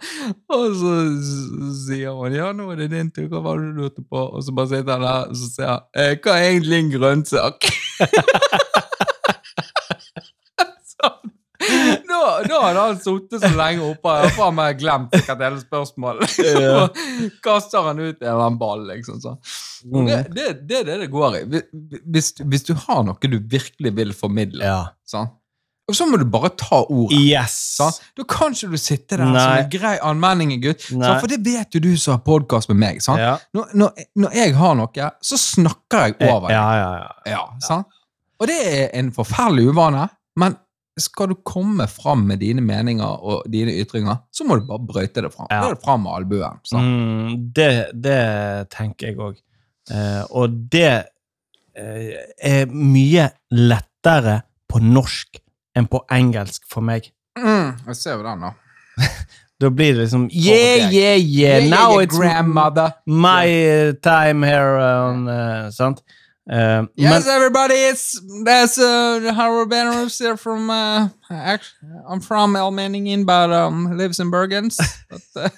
Og 0.50 0.66
så 0.80 0.94
sier 1.84 2.16
hun 2.18 2.34
ja, 2.34 2.50
nå 2.56 2.70
er 2.72 2.82
det 2.82 2.90
din 2.96 3.12
tur, 3.14 3.28
hva 3.30 3.44
var 3.46 3.60
det 3.60 3.70
du 3.70 3.84
lurte 3.84 4.02
på? 4.02 4.26
Og 4.26 4.42
så 4.42 4.54
bare 4.56 4.72
sitter 4.74 4.96
han 4.96 5.06
der 5.06 5.30
og 5.30 5.38
så 5.38 5.52
sier 5.54 5.76
eh, 5.94 6.16
hva 6.18 6.38
er 6.38 6.50
egentlig 6.50 6.80
en 6.80 6.94
grønnsak? 6.98 7.70
Da, 12.20 12.28
da 12.44 12.60
hadde 12.66 12.84
han 12.84 12.98
sittet 13.00 13.42
så 13.42 13.50
lenge 13.56 13.86
oppe 13.86 14.12
og 14.26 14.34
faen 14.36 14.56
meg 14.58 14.78
glemt 14.80 15.14
sikkert 15.16 15.44
hele 15.46 15.60
spørsmålet. 15.62 16.36
Ja. 16.50 16.84
Og 16.84 16.96
kaster 17.44 17.86
han 17.88 18.00
ut 18.02 18.20
en 18.20 18.26
eller 18.26 18.44
annen 18.46 18.58
ball, 18.60 18.82
liksom. 18.90 19.20
Så. 19.22 19.36
Mm. 19.88 20.06
Det, 20.06 20.18
det, 20.36 20.46
det 20.68 20.80
er 20.82 20.88
det 20.90 20.96
det 21.06 21.10
går 21.12 21.38
i. 21.40 21.42
Hvis, 22.12 22.32
hvis 22.44 22.66
du 22.68 22.74
har 22.86 23.04
noe 23.06 23.30
du 23.30 23.38
virkelig 23.40 23.94
vil 23.96 24.12
formidle, 24.16 24.64
Ja. 24.66 24.80
sånn, 25.08 25.30
og 25.90 25.96
så 25.98 26.06
må 26.06 26.20
du 26.20 26.24
bare 26.30 26.52
ta 26.54 26.84
ordet. 26.84 27.18
Yes! 27.18 27.54
Sånn? 27.80 27.96
Da 28.20 28.24
kan 28.30 28.54
ikke 28.54 28.68
du 28.70 28.78
sitte 28.78 29.16
der 29.18 29.26
som 29.26 29.56
en 29.56 29.70
grei 29.72 29.96
allmenningegutt. 30.06 30.84
Sånn? 30.92 31.02
For 31.18 31.26
det 31.32 31.40
vet 31.42 31.74
jo 31.74 31.82
du 31.82 31.90
som 31.98 32.14
har 32.14 32.20
podkast 32.22 32.70
med 32.70 32.78
meg. 32.78 33.00
Sånn? 33.02 33.18
Ja. 33.18 33.32
Når, 33.56 33.72
når, 33.80 34.04
når 34.22 34.36
jeg 34.38 34.54
har 34.60 34.76
noe, 34.78 35.08
så 35.26 35.38
snakker 35.40 36.04
jeg 36.12 36.18
over 36.28 36.46
det. 36.46 36.54
Ja, 36.54 36.68
ja, 36.78 36.90
ja. 37.00 37.10
Ja, 37.34 37.42
sant? 37.66 37.90
Og 38.40 38.46
det 38.48 38.60
er 38.70 38.84
en 39.00 39.10
forferdelig 39.16 39.66
uvane, 39.74 40.06
men 40.38 40.54
skal 41.02 41.30
du 41.32 41.36
komme 41.46 41.86
fram 41.90 42.26
med 42.28 42.40
dine 42.42 42.62
meninger 42.64 43.24
og 43.24 43.46
dine 43.50 43.74
ytringer, 43.82 44.22
så 44.32 44.46
må 44.46 44.58
du 44.60 44.66
bare 44.68 44.86
brøyte 44.86 45.24
det 45.24 45.32
fram. 45.34 45.48
Ja. 45.50 45.62
Er 45.66 45.76
det 45.76 45.84
fram 45.84 46.04
med 46.06 46.16
albuen. 46.18 46.60
Mm, 46.72 47.36
det, 47.56 47.70
det 47.94 48.20
tenker 48.74 49.10
jeg 49.10 49.20
òg. 49.20 49.38
Eh, 49.90 50.22
og 50.30 50.56
det 50.72 50.92
eh, 51.76 52.10
er 52.38 52.70
mye 52.70 53.30
lettere 53.56 54.40
på 54.70 54.82
norsk 54.84 55.40
enn 55.76 55.88
på 55.90 56.02
engelsk 56.12 56.66
for 56.70 56.84
meg. 56.84 57.10
Mm, 57.38 57.76
jeg 57.90 57.96
ser 57.98 58.18
jo 58.18 58.26
den, 58.26 58.48
da. 58.48 58.56
Da 59.60 59.68
blir 59.68 59.92
det 59.92 60.06
liksom 60.06 60.22
Yeah, 60.32 60.88
yeah, 60.88 61.18
yeah, 61.18 61.60
yeah, 61.60 61.68
now 61.68 61.98
it's 62.00 62.16
grandmother. 62.16 62.94
my 63.04 63.92
time 64.02 64.46
here 64.46 64.78
on 64.80 65.28
uh, 65.28 65.70
Sant? 65.70 66.00
Eh, 66.50 66.84
Yes, 66.96 67.28
everybody, 67.28 67.74
it's 67.74 68.20
that's 68.44 68.76
uh, 68.76 69.32
Harold 69.34 69.70
Benros 69.70 70.18
here 70.18 70.36
from. 70.36 70.68
Uh, 70.68 71.08
act- 71.30 71.74
I'm 72.08 72.20
from 72.20 72.54
Elmeningen, 72.54 73.24
but 73.24 73.52
um, 73.52 73.96
lives 73.96 74.18
in 74.18 74.32
Bergens, 74.32 74.76
but 75.10 75.22
uh, 75.36 75.48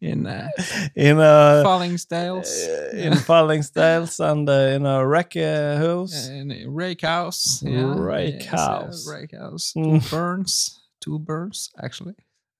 in 0.00 0.26
uh, 0.26 0.48
in 0.96 1.18
a 1.18 1.62
Fallingsdales, 1.66 2.48
in 2.94 3.12
Fallingsdales 3.12 4.20
and 4.20 4.48
uh, 4.48 4.52
in 4.74 4.86
a 4.86 5.06
wreck 5.06 5.36
uh, 5.36 5.76
house. 5.76 6.28
in 6.28 6.50
a 6.50 6.66
rake 6.66 7.02
house, 7.02 7.62
yeah, 7.62 7.92
Rake 7.94 8.48
uh, 8.54 8.56
house. 8.56 9.06
rake 9.06 9.32
house, 9.36 9.74
Mm. 9.76 10.00
two 10.00 10.08
burns, 10.16 10.80
two 11.02 11.18
burns 11.18 11.70
actually, 11.82 12.14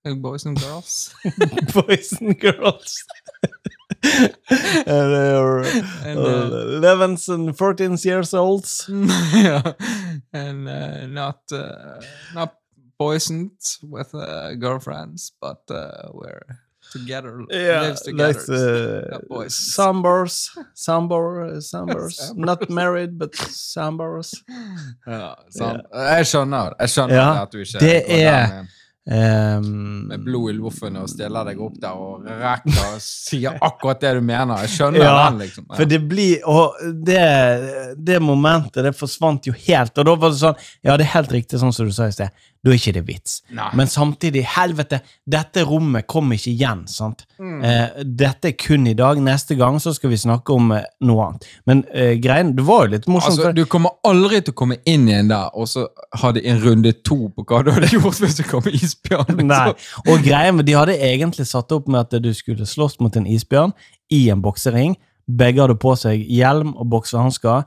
uh, 0.05 0.13
boys 0.15 0.45
and 0.45 0.61
girls, 0.61 1.15
boys 1.73 2.13
and 2.21 2.39
girls. 2.39 3.03
and 4.03 5.13
they're 5.15 5.59
And, 6.05 6.19
uh, 6.19 6.23
uh, 6.23 6.81
11s 6.81 7.29
and 7.29 7.57
14 7.57 7.97
years 8.05 8.35
olds. 8.35 8.87
yeah, 9.35 9.73
and 10.33 10.69
uh, 10.69 11.07
not 11.07 11.41
uh, 11.53 12.01
not 12.35 12.55
poisoned 12.99 13.53
with 13.83 14.15
uh, 14.15 14.55
girlfriends, 14.55 15.33
but 15.41 15.63
uh, 15.71 16.09
we're 16.13 16.43
together, 16.93 17.41
Yeah, 17.51 17.81
lives 17.83 18.03
together. 18.03 19.23
like 19.31 19.47
uh. 19.47 19.49
Sambors, 19.49 20.51
Sambor, 20.75 21.57
Sambors. 21.73 22.35
Not 22.37 22.69
married, 22.71 23.19
but 23.19 23.33
Sambors. 23.35 24.35
Ja, 25.07 25.35
sant. 25.51 25.83
Jeg 25.95 26.27
skjønner 26.27 26.75
Jeg 26.81 26.89
skjønner 26.91 27.15
Ja, 27.17 27.43
at 27.43 27.53
du 27.53 27.59
ikke 27.59 27.79
går 27.79 27.87
er- 27.87 28.47
der 28.47 28.67
Um, 29.09 30.05
med 30.11 30.21
blod 30.23 30.51
i 30.53 30.55
loffen 30.59 30.99
og 31.01 31.09
stiller 31.09 31.47
deg 31.49 31.59
opp 31.65 31.79
der 31.81 31.97
og 31.97 32.27
rekker 32.29 32.77
og 32.93 32.99
sier 33.03 33.57
akkurat 33.65 34.03
det 34.05 34.13
du 34.19 34.21
mener. 34.21 34.61
Jeg 34.67 34.75
skjønner 34.75 35.03
Ja, 35.03 35.15
den, 35.31 35.41
liksom. 35.41 35.65
Ja. 35.71 35.79
For 35.79 35.89
det 35.89 36.03
blir 36.11 36.45
Og 36.45 36.77
det, 37.09 37.25
det 37.97 38.21
momentet, 38.23 38.85
det 38.85 38.93
forsvant 38.95 39.49
jo 39.49 39.57
helt. 39.57 39.97
Og 39.97 40.07
da 40.07 40.15
var 40.21 40.35
det 40.35 40.43
sånn 40.43 40.61
Ja, 40.85 40.99
det 41.01 41.09
er 41.09 41.15
helt 41.17 41.33
riktig 41.33 41.63
sånn 41.63 41.73
som 41.73 41.89
du 41.89 41.97
sa 41.97 42.11
i 42.11 42.15
sted. 42.15 42.31
Da 42.61 42.75
er 42.75 42.77
ikke 42.77 42.93
det 42.93 43.03
vits. 43.09 43.39
Nei. 43.57 43.71
Men 43.79 43.89
samtidig, 43.89 44.43
helvete, 44.53 44.99
dette 45.25 45.63
rommet 45.65 46.05
kommer 46.11 46.37
ikke 46.37 46.51
igjen, 46.53 46.83
sant? 46.93 47.23
Mm. 47.41 47.63
Eh, 47.65 48.03
dette 48.05 48.51
er 48.51 48.57
kun 48.61 48.85
i 48.91 48.93
dag. 48.99 49.17
Neste 49.25 49.57
gang 49.57 49.79
så 49.81 49.95
skal 49.97 50.13
vi 50.13 50.19
snakke 50.21 50.53
om 50.53 50.75
eh, 50.77 50.85
noe 51.09 51.25
annet. 51.31 51.47
Men 51.65 51.81
eh, 51.89 52.19
greien, 52.21 52.53
det 52.59 52.67
var 52.69 52.85
jo 52.85 52.99
litt 52.99 53.09
morsomt. 53.09 53.39
Altså, 53.39 53.55
du 53.57 53.65
kommer 53.65 53.97
aldri 54.05 54.43
til 54.45 54.53
å 54.53 54.59
komme 54.61 54.77
inn 54.85 55.09
igjen 55.09 55.33
der 55.33 55.49
og 55.57 55.71
så 55.73 55.87
ha 56.21 56.35
det 56.37 56.45
en 56.53 56.61
runde 56.61 56.93
to 57.01 57.31
på 57.33 57.47
hva 57.49 57.63
du 57.65 57.73
hadde 57.73 57.89
gjort 57.97 58.21
hvis 58.21 58.37
du 58.43 58.45
kom 58.51 58.69
isbjørn. 58.91 59.35
liksom. 59.37 59.49
Nei. 59.49 60.13
Og 60.13 60.25
greien, 60.25 60.61
De 60.67 60.77
hadde 60.77 60.99
egentlig 60.99 61.47
satt 61.49 61.73
opp 61.73 61.89
med 61.89 62.01
at 62.07 62.23
du 62.23 62.31
skulle 62.37 62.67
slåss 62.67 62.99
mot 63.01 63.17
en 63.17 63.29
isbjørn 63.31 63.75
i 64.13 64.29
en 64.33 64.43
boksering. 64.43 64.97
Begge 65.31 65.63
hadde 65.63 65.79
på 65.81 65.95
seg 65.99 66.25
hjelm 66.27 66.75
og 66.75 66.89
boksehansker, 66.91 67.67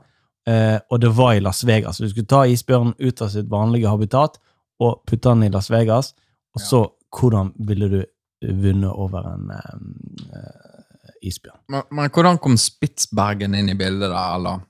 eh, 0.50 0.78
og 0.90 1.00
det 1.00 1.12
var 1.16 1.36
i 1.36 1.44
Las 1.44 1.64
Vegas. 1.66 2.02
Du 2.02 2.08
skulle 2.10 2.28
ta 2.28 2.44
isbjørnen 2.46 2.94
ut 3.00 3.22
av 3.24 3.32
sitt 3.32 3.48
vanlige 3.50 3.90
habitat 3.90 4.38
og 4.82 5.00
putte 5.08 5.30
den 5.30 5.46
i 5.48 5.52
Las 5.54 5.70
Vegas. 5.72 6.12
Og 6.54 6.62
så, 6.62 6.82
hvordan 7.14 7.54
ville 7.66 7.88
du 7.90 8.00
vunnet 8.44 8.92
over 8.92 9.30
en 9.32 9.50
eh, 9.54 11.08
isbjørn? 11.30 11.62
Men, 11.72 11.88
men 11.90 12.12
hvordan 12.12 12.38
kom 12.42 12.58
Spitsbergen 12.60 13.56
inn 13.56 13.72
i 13.72 13.78
bildet 13.78 14.10
der, 14.10 14.36
eller? 14.36 14.62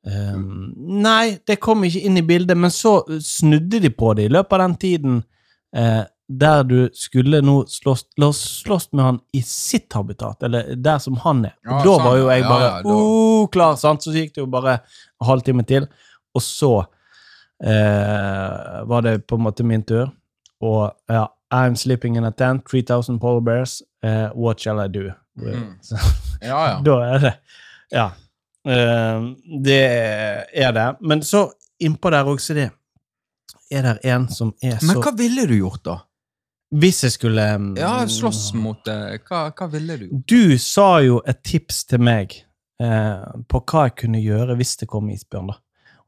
Um, 0.00 0.70
nei, 1.04 1.36
det 1.44 1.58
kom 1.60 1.82
ikke 1.84 2.00
inn 2.08 2.16
i 2.16 2.24
bildet, 2.24 2.56
men 2.56 2.72
så 2.72 3.02
snudde 3.20 3.82
de 3.84 3.90
på 3.92 4.14
det 4.16 4.28
i 4.28 4.32
løpet 4.32 4.56
av 4.56 4.62
den 4.62 4.76
tiden 4.80 5.18
eh, 5.76 6.02
der 6.30 6.62
du 6.62 6.88
skulle 6.94 7.40
nå 7.42 7.64
slåss, 7.66 8.04
slåss 8.62 8.92
med 8.92 9.04
han 9.04 9.18
i 9.34 9.42
sitt 9.42 9.92
habitat, 9.92 10.42
eller 10.46 10.74
der 10.76 10.98
som 11.02 11.16
han 11.24 11.44
er. 11.48 11.56
Og 11.66 11.72
Ja, 11.72 11.78
da 11.82 11.96
sant, 11.96 12.04
var 12.06 12.16
jo 12.20 12.28
jeg 12.30 12.44
bare 12.46 12.68
ja, 12.68 12.76
ja 12.84 12.94
oh, 12.94 13.48
klar, 13.50 13.74
sant? 13.80 14.04
Så 14.06 14.14
gikk 14.14 14.34
det 14.36 14.44
jo 14.44 14.46
bare 14.50 14.76
en 14.78 15.26
halvtime 15.26 15.64
til, 15.66 15.88
og 16.34 16.42
så 16.46 16.72
eh, 17.64 18.86
var 18.86 19.02
det 19.02 19.26
på 19.26 19.36
en 19.40 19.42
måte 19.48 19.66
min 19.66 19.82
tur. 19.82 20.12
Og 20.62 20.92
ja, 21.10 21.26
I'm 21.54 21.74
sleeping 21.74 22.16
in 22.16 22.24
a 22.24 22.30
tent, 22.30 22.64
3000 22.70 23.18
polar 23.20 23.40
bears, 23.40 23.82
eh, 24.04 24.28
what 24.34 24.60
shall 24.60 24.78
I 24.84 24.88
do? 24.88 25.10
Mm. 25.40 25.78
Ja, 26.40 26.60
ja. 26.70 26.76
da 26.80 26.92
er 27.04 27.18
det 27.18 27.32
Ja. 27.92 28.04
Eh, 28.64 29.22
det 29.64 29.82
er 30.54 30.72
det. 30.72 30.96
Men 31.00 31.22
så 31.22 31.50
innpå 31.80 32.10
der 32.10 32.24
også 32.24 32.54
det 32.54 32.70
er 33.70 33.82
det 33.86 33.98
en 34.12 34.28
som 34.32 34.52
er 34.62 34.78
så 34.78 34.86
Men 34.86 35.02
hva 35.02 35.12
ville 35.16 35.46
du 35.48 35.56
gjort, 35.58 35.82
da? 35.86 35.96
Hvis 36.70 37.02
jeg 37.02 37.16
skulle 37.16 37.44
mm, 37.58 37.72
Ja, 37.80 38.06
slåss 38.06 38.52
mot 38.54 38.84
det. 38.86 39.22
hva, 39.26 39.48
hva 39.50 39.66
ville 39.72 39.96
du 39.98 40.06
gjort? 40.06 40.24
Du 40.30 40.58
sa 40.62 41.00
jo 41.02 41.18
et 41.26 41.42
tips 41.42 41.84
til 41.90 42.02
meg 42.06 42.36
eh, 42.82 43.26
på 43.50 43.62
hva 43.64 43.88
jeg 43.88 43.96
kunne 44.04 44.22
gjøre 44.22 44.56
hvis 44.60 44.76
det 44.82 44.88
kom 44.90 45.10
isbjørn. 45.10 45.50
da. 45.50 45.58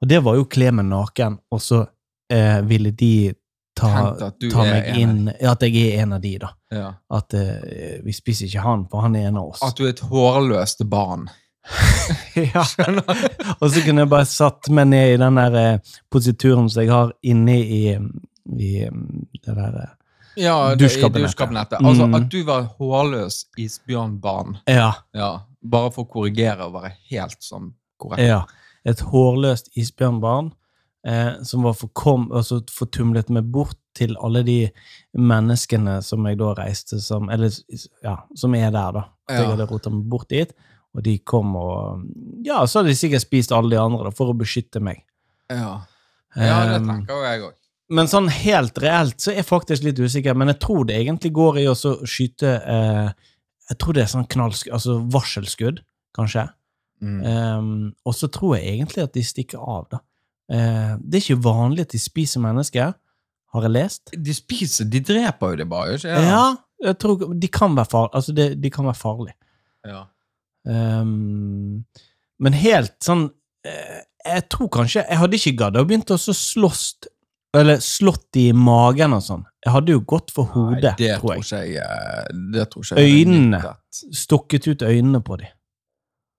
Og 0.02 0.08
det 0.10 0.22
var 0.22 0.38
jo 0.38 0.48
kle 0.50 0.70
meg 0.74 0.86
naken, 0.90 1.38
og 1.50 1.62
så 1.62 1.84
eh, 2.30 2.60
ville 2.66 2.90
de 2.94 3.32
ta, 3.78 3.90
ta 4.20 4.64
meg 4.66 4.88
inn 5.00 5.28
At 5.30 5.62
jeg 5.64 5.78
er 5.82 6.02
en 6.02 6.16
av 6.16 6.22
de, 6.22 6.32
da. 6.42 6.50
Ja. 6.74 6.88
At 7.18 7.34
eh, 7.38 8.00
vi 8.04 8.14
spiser 8.14 8.46
ikke 8.48 8.64
han, 8.66 8.86
for 8.90 9.04
han 9.06 9.16
er 9.18 9.30
en 9.30 9.38
av 9.42 9.52
oss. 9.54 9.62
At 9.66 9.78
du 9.78 9.86
er 9.86 9.94
et 9.94 10.04
hårløst 10.12 10.84
barn. 10.90 11.28
ja. 12.54 12.64
Og 13.60 13.70
så 13.70 13.82
kunne 13.84 14.02
jeg 14.04 14.10
bare 14.10 14.26
satt 14.28 14.68
meg 14.74 14.88
ned 14.90 15.14
i 15.14 15.18
den 15.20 15.38
der 15.38 15.58
eh, 15.60 15.92
posituren 16.12 16.68
som 16.72 16.82
jeg 16.82 16.90
har 16.92 17.12
inne 17.22 17.54
i, 17.62 17.82
i 18.58 18.72
mm, 18.90 19.26
det 19.44 19.54
der 19.58 19.76
eh, 19.84 19.92
Ja, 20.42 20.56
dusjkabinettet. 20.74 21.28
Dusjkabinettet. 21.30 21.80
Mm. 21.80 21.86
Altså 21.90 22.06
Mm. 22.08 22.14
at 22.18 22.28
du 22.32 22.38
var 22.48 22.62
hårløs 22.78 23.42
isbjørnbarn. 23.60 24.56
Ja. 24.66 24.90
Ja. 25.14 25.30
Bare 25.62 25.92
for 25.92 26.06
å 26.06 26.10
korrigere 26.10 26.66
og 26.66 26.74
være 26.80 26.94
helt 27.12 27.38
sånn 27.44 27.72
korrekt. 28.00 28.26
ja. 28.26 28.42
Et 28.84 28.98
hårløst 28.98 29.68
isbjørnbarn 29.78 30.48
eh, 31.06 31.36
som 31.46 31.62
var 31.62 31.76
forkom, 31.78 32.24
altså 32.34 32.58
fortumlet 32.70 33.28
meg 33.30 33.44
bort 33.54 33.76
til 33.94 34.16
alle 34.24 34.42
de 34.42 34.56
menneskene 35.14 36.00
som 36.02 36.24
jeg 36.26 36.38
da 36.40 36.54
reiste 36.58 36.98
som 37.04 37.28
Eller 37.30 37.52
ja, 38.02 38.16
som 38.34 38.54
er 38.56 38.70
der, 38.74 38.92
da. 38.96 39.04
At 39.28 39.38
jeg 39.38 39.50
hadde 39.52 39.66
rota 39.70 39.90
meg 39.92 40.08
bort 40.10 40.28
dit. 40.32 40.50
Og 40.92 41.04
de 41.06 41.16
kom 41.24 41.56
og 41.56 42.04
Ja, 42.44 42.62
så 42.66 42.80
hadde 42.80 42.92
de 42.92 42.98
sikkert 42.98 43.24
spist 43.24 43.52
alle 43.54 43.72
de 43.72 43.80
andre 43.80 44.08
da, 44.08 44.14
for 44.16 44.32
å 44.32 44.36
beskytte 44.36 44.82
meg. 44.84 45.04
Ja, 45.52 45.82
ja 46.36 46.62
det 46.68 46.80
Um, 46.82 46.88
tenker 46.88 47.18
jo 47.18 47.24
jeg 47.26 47.42
òg. 47.44 47.56
men 47.92 48.08
sånn 48.08 48.28
helt 48.32 48.78
reelt 48.80 49.20
så 49.20 49.32
er 49.32 49.42
jeg 49.42 49.48
faktisk 49.50 49.84
litt 49.84 49.98
usikker, 50.00 50.36
men 50.38 50.48
jeg 50.48 50.62
tror 50.64 50.86
det 50.88 50.96
egentlig 50.96 51.32
går 51.36 51.58
i 51.60 51.66
å 51.68 51.74
skyte 51.76 52.54
eh, 52.60 53.10
Jeg 53.68 53.78
tror 53.78 53.96
det 53.96 54.02
er 54.02 54.08
sånn 54.14 54.28
knallsk... 54.32 54.70
altså 54.72 54.96
varselskudd, 55.12 55.82
kanskje. 56.16 56.46
Mm. 57.04 57.20
Um, 57.20 57.92
og 58.04 58.16
så 58.16 58.28
tror 58.32 58.56
jeg 58.56 58.72
egentlig 58.74 59.04
at 59.04 59.12
de 59.12 59.22
stikker 59.24 59.60
av, 59.60 59.86
da. 59.92 60.00
Uh, 60.52 60.96
det 61.00 61.18
er 61.18 61.22
ikke 61.22 61.44
vanlig 61.44 61.86
at 61.86 61.94
de 61.94 62.00
spiser 62.00 62.42
mennesker, 62.44 62.96
har 63.52 63.68
jeg 63.68 63.74
lest. 63.76 64.12
De 64.16 64.34
spiser 64.34 64.88
De 64.88 65.00
dreper 65.04 65.54
jo 65.54 65.60
det 65.60 65.68
bare, 65.68 65.96
ikke 65.96 66.08
sant? 66.08 66.28
Ja, 66.32 66.44
jeg 66.88 66.98
tror 67.00 67.28
de 67.38 67.52
kan 67.52 67.76
være 67.76 67.92
farlige. 67.92 68.16
Altså, 68.18 68.34
de, 68.36 68.48
de 68.56 68.72
kan 68.72 68.88
være 68.88 68.98
farlige. 68.98 69.36
Ja. 69.86 70.02
Ehm, 70.68 71.84
men 72.42 72.52
helt 72.52 72.94
sånn 73.02 73.24
eh, 73.66 74.02
Jeg 74.24 74.44
tror 74.48 74.68
kanskje 74.70 75.02
Jeg 75.08 75.18
hadde 75.18 75.38
ikke 75.38 75.52
gadd 75.58 75.78
å 75.80 75.84
begynne 75.88 76.14
å 76.14 76.34
slåss 76.38 76.84
Eller 77.58 77.80
slått 77.82 78.38
i 78.40 78.46
magen 78.56 79.12
og 79.16 79.24
sånn. 79.26 79.42
Jeg 79.64 79.72
hadde 79.74 79.92
jo 79.96 80.00
gått 80.08 80.30
for 80.32 80.46
hodet, 80.54 80.82
Nei, 80.84 80.94
det 81.00 81.16
tror 81.20 81.34
jeg. 81.34 81.42
ikke 81.42 81.58
jeg. 81.66 81.82
eh, 81.82 82.30
Det 82.54 82.68
tror 82.70 82.86
ikke 82.86 83.02
jeg 83.02 83.26
Øynene. 83.26 83.60
Stukket 84.22 84.68
ut 84.70 84.82
øynene 84.88 85.20
på 85.26 85.36
de. 85.42 85.50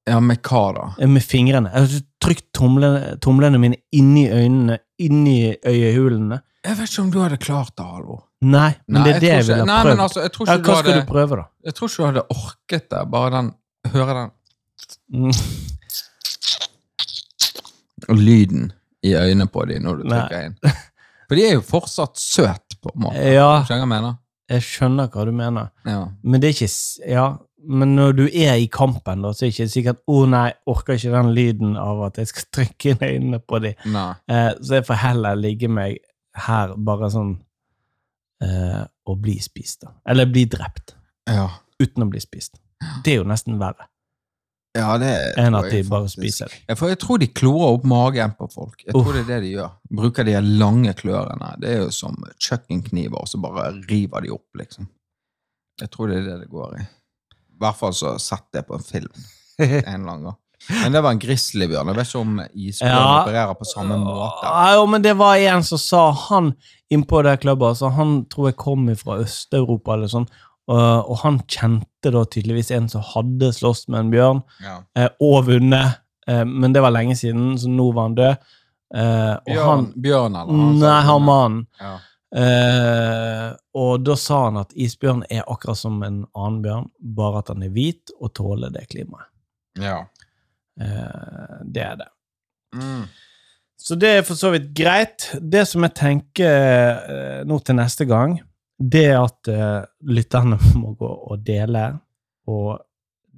Ja, 0.10 0.18
med 0.20 0.42
hva 0.44 0.64
da? 0.76 0.88
Eh, 1.00 1.08
Med 1.08 1.22
fingrene. 1.24 1.70
Jeg 1.72 1.86
hadde 1.86 2.02
trykt 2.24 2.48
tomlene, 2.58 3.14
tomlene 3.24 3.60
mine 3.62 3.78
inni 3.96 4.26
øynene, 4.32 4.80
inni 5.00 5.54
øyehulene. 5.64 6.42
Jeg 6.66 6.78
vet 6.80 6.90
ikke 6.90 7.02
om 7.06 7.12
du 7.14 7.20
hadde 7.22 7.38
klart 7.44 7.76
det, 7.78 7.86
Halvor. 7.86 8.24
Nei, 8.44 8.74
men 8.88 9.04
Nei, 9.04 9.04
det 9.06 9.16
er 9.16 9.20
det 9.20 9.30
tror 9.30 9.30
jeg 9.30 9.44
ikke- 9.44 9.56
ville 9.56 9.84
prøvd. 9.84 10.00
altså, 10.08 10.22
jeg 10.26 10.32
tror 10.34 10.48
Ja, 10.48 10.54
hva 10.54 10.58
du 10.58 10.64
skal 10.64 10.76
hadde 10.94 11.06
du 11.06 11.12
prøve, 11.14 11.36
da? 11.38 11.46
Jeg 11.64 11.74
tror 11.76 11.88
ikke 11.88 11.98
du 11.98 12.06
hadde 12.10 12.26
orket 12.36 12.90
det. 12.90 13.04
Bare 13.12 13.30
den 13.38 13.54
Høre 13.92 14.14
den 14.22 14.32
Mm. 15.14 15.32
lyden 18.10 18.72
i 19.04 19.14
øynene 19.16 19.48
på 19.48 19.66
dem 19.66 19.84
når 19.86 19.96
du 20.02 20.04
Nei. 20.10 20.18
trykker 20.20 20.46
inn. 20.48 20.58
For 21.28 21.36
de 21.40 21.46
er 21.48 21.54
jo 21.58 21.62
fortsatt 21.66 22.20
søte, 22.20 22.78
på 22.84 22.92
en 22.96 23.02
måte. 23.06 23.22
Ja. 23.34 23.64
Skjønner 23.64 23.80
hva 23.80 23.80
jeg 23.80 23.92
mener? 23.94 24.16
Jeg 24.52 24.62
skjønner 24.68 25.08
hva 25.14 25.26
du 25.26 25.32
mener. 25.32 25.70
Ja. 25.88 26.02
Men 26.24 26.42
det 26.44 26.50
er 26.50 26.56
ikke 26.58 27.10
Ja, 27.10 27.28
men 27.66 27.96
når 27.96 28.12
du 28.18 28.24
er 28.28 28.58
i 28.60 28.68
kampen, 28.68 29.22
da, 29.24 29.32
så 29.32 29.46
er 29.46 29.50
det 29.50 29.56
ikke 29.56 29.72
sikkert 29.72 30.02
'Å 30.10 30.26
nei, 30.30 30.52
orker 30.68 30.94
ikke 30.98 31.12
den 31.16 31.34
lyden 31.36 31.78
av 31.78 32.02
at 32.04 32.18
jeg 32.18 32.28
skal 32.28 32.44
trykke 32.58 32.92
inn 32.92 33.08
øynene 33.08 33.40
på 33.40 33.60
dem'. 33.64 33.76
Eh, 34.28 34.52
så 34.62 34.74
jeg 34.82 34.86
får 34.86 34.96
heller 35.00 35.36
ligge 35.36 35.70
meg 35.70 35.98
her 36.36 36.76
bare 36.76 37.10
sånn 37.10 37.38
eh, 38.42 38.84
og 39.08 39.22
bli 39.22 39.40
spist, 39.40 39.82
da. 39.82 39.92
Eller 40.06 40.26
bli 40.26 40.44
drept. 40.46 40.94
Ja. 41.28 41.48
Uten 41.80 42.04
å 42.04 42.10
bli 42.10 42.20
spist. 42.20 42.60
Det 43.06 43.14
er 43.14 43.20
jo 43.22 43.28
nesten 43.30 43.60
verre 43.62 43.90
ja, 44.74 44.96
det 44.98 45.10
enn 45.38 45.54
at 45.54 45.68
de 45.70 45.84
bare 45.86 46.08
spiser 46.10 46.50
det. 46.50 46.56
Ja, 46.66 46.74
for 46.80 46.90
jeg 46.90 46.98
tror 46.98 47.20
de 47.22 47.28
klorer 47.30 47.76
opp 47.76 47.84
magen 47.86 48.32
på 48.40 48.48
folk. 48.50 48.80
Jeg 48.82 48.96
tror 48.96 49.04
Uff. 49.06 49.14
det 49.14 49.22
er 49.22 49.28
det 49.30 49.42
de 49.44 49.52
gjør. 49.52 49.68
Bruker 50.00 50.26
de 50.26 50.34
lange 50.42 50.94
klørne. 50.98 51.52
Det 51.62 51.70
er 51.76 51.84
jo 51.84 51.92
som 51.94 52.16
kjøkkenkniver, 52.42 53.20
og 53.22 53.30
så 53.30 53.38
bare 53.44 53.68
river 53.92 54.26
de 54.26 54.32
opp, 54.34 54.48
liksom. 54.58 54.88
Jeg 55.82 55.92
tror 55.94 56.10
det 56.10 56.18
er 56.18 56.26
det 56.26 56.38
det 56.42 56.50
går 56.50 56.74
i. 56.80 56.86
I 57.54 57.60
hvert 57.62 57.78
fall 57.78 57.94
så 57.94 58.16
sett 58.18 58.48
det 58.58 58.64
på 58.66 58.80
en 58.80 58.88
film 58.88 59.12
en 59.62 59.70
eller 59.84 59.94
annen 60.00 60.26
gang. 60.32 60.40
Men 60.80 60.96
det 60.96 61.02
var 61.06 61.12
en 61.14 61.22
grizzlybjørn. 61.22 61.92
Jeg 61.92 62.00
vet 62.00 62.10
ikke 62.10 62.24
om 62.24 62.34
isbjørn 62.42 62.96
Ja. 62.98 63.14
opererer 63.22 63.58
på 63.60 63.68
samme 63.68 63.98
måte. 64.02 64.48
Ja, 64.74 64.86
men 64.90 65.06
det 65.06 65.14
var 65.22 65.36
en 65.38 65.64
som 65.70 65.78
sa 65.78 66.08
han 66.32 66.54
innpå 66.90 67.22
det 67.28 67.38
klubbet, 67.46 67.78
så 67.78 67.94
han 67.94 68.24
tror 68.32 68.50
jeg 68.50 68.58
kom 68.64 68.90
fra 68.98 69.20
Øst-Europa 69.22 69.94
eller 70.00 70.10
sånn, 70.10 70.26
og, 70.68 71.10
og 71.12 71.18
han 71.24 71.40
kjente 71.48 72.12
da 72.14 72.24
tydeligvis 72.26 72.72
en 72.72 72.90
som 72.92 73.02
hadde 73.14 73.50
slåss 73.56 73.88
med 73.90 74.00
en 74.06 74.12
bjørn, 74.14 74.42
Ja. 74.64 74.78
eh, 74.96 75.10
og 75.22 75.46
vunnet, 75.50 76.00
eh, 76.28 76.44
men 76.46 76.74
det 76.74 76.82
var 76.86 76.92
lenge 76.96 77.16
siden, 77.20 77.58
så 77.60 77.68
nå 77.72 77.90
var 77.94 78.10
han 78.10 78.16
død. 78.16 78.50
Eh, 78.94 79.36
Bjørn, 79.50 79.68
han, 79.68 79.86
bjørn 79.98 80.36
eller 80.40 80.58
han 80.64 80.80
nei, 80.80 80.98
han 81.10 81.24
mannen. 81.28 81.62
Ja. 81.82 81.94
Eh, 82.34 83.50
og 83.78 84.04
da 84.06 84.16
sa 84.18 84.40
han 84.48 84.58
at 84.62 84.72
isbjørn 84.80 85.24
er 85.34 85.44
akkurat 85.50 85.78
som 85.80 86.00
en 86.06 86.24
annen 86.34 86.62
bjørn, 86.64 86.88
bare 87.18 87.42
at 87.44 87.52
han 87.54 87.64
er 87.66 87.74
hvit 87.76 88.14
og 88.20 88.34
tåler 88.38 88.74
det 88.74 88.88
klimaet. 88.94 89.30
ja. 89.82 90.04
Eh, 90.82 91.58
det 91.70 91.84
er 91.86 91.96
det. 92.00 92.08
Mm. 92.74 93.04
Så 93.78 93.94
det 94.00 94.10
er 94.10 94.24
for 94.26 94.34
så 94.40 94.50
vidt 94.54 94.72
greit. 94.74 95.28
Det 95.38 95.68
som 95.70 95.84
jeg 95.86 95.94
tenker 96.00 96.50
eh, 97.14 97.44
nå 97.46 97.60
til 97.62 97.76
neste 97.78 98.08
gang, 98.10 98.40
det 98.84 99.10
at 99.16 99.50
uh, 99.52 99.84
lytterne 100.10 100.60
må 100.82 100.94
gå 101.00 101.10
og 101.10 101.46
dele, 101.46 101.88
og 102.50 102.76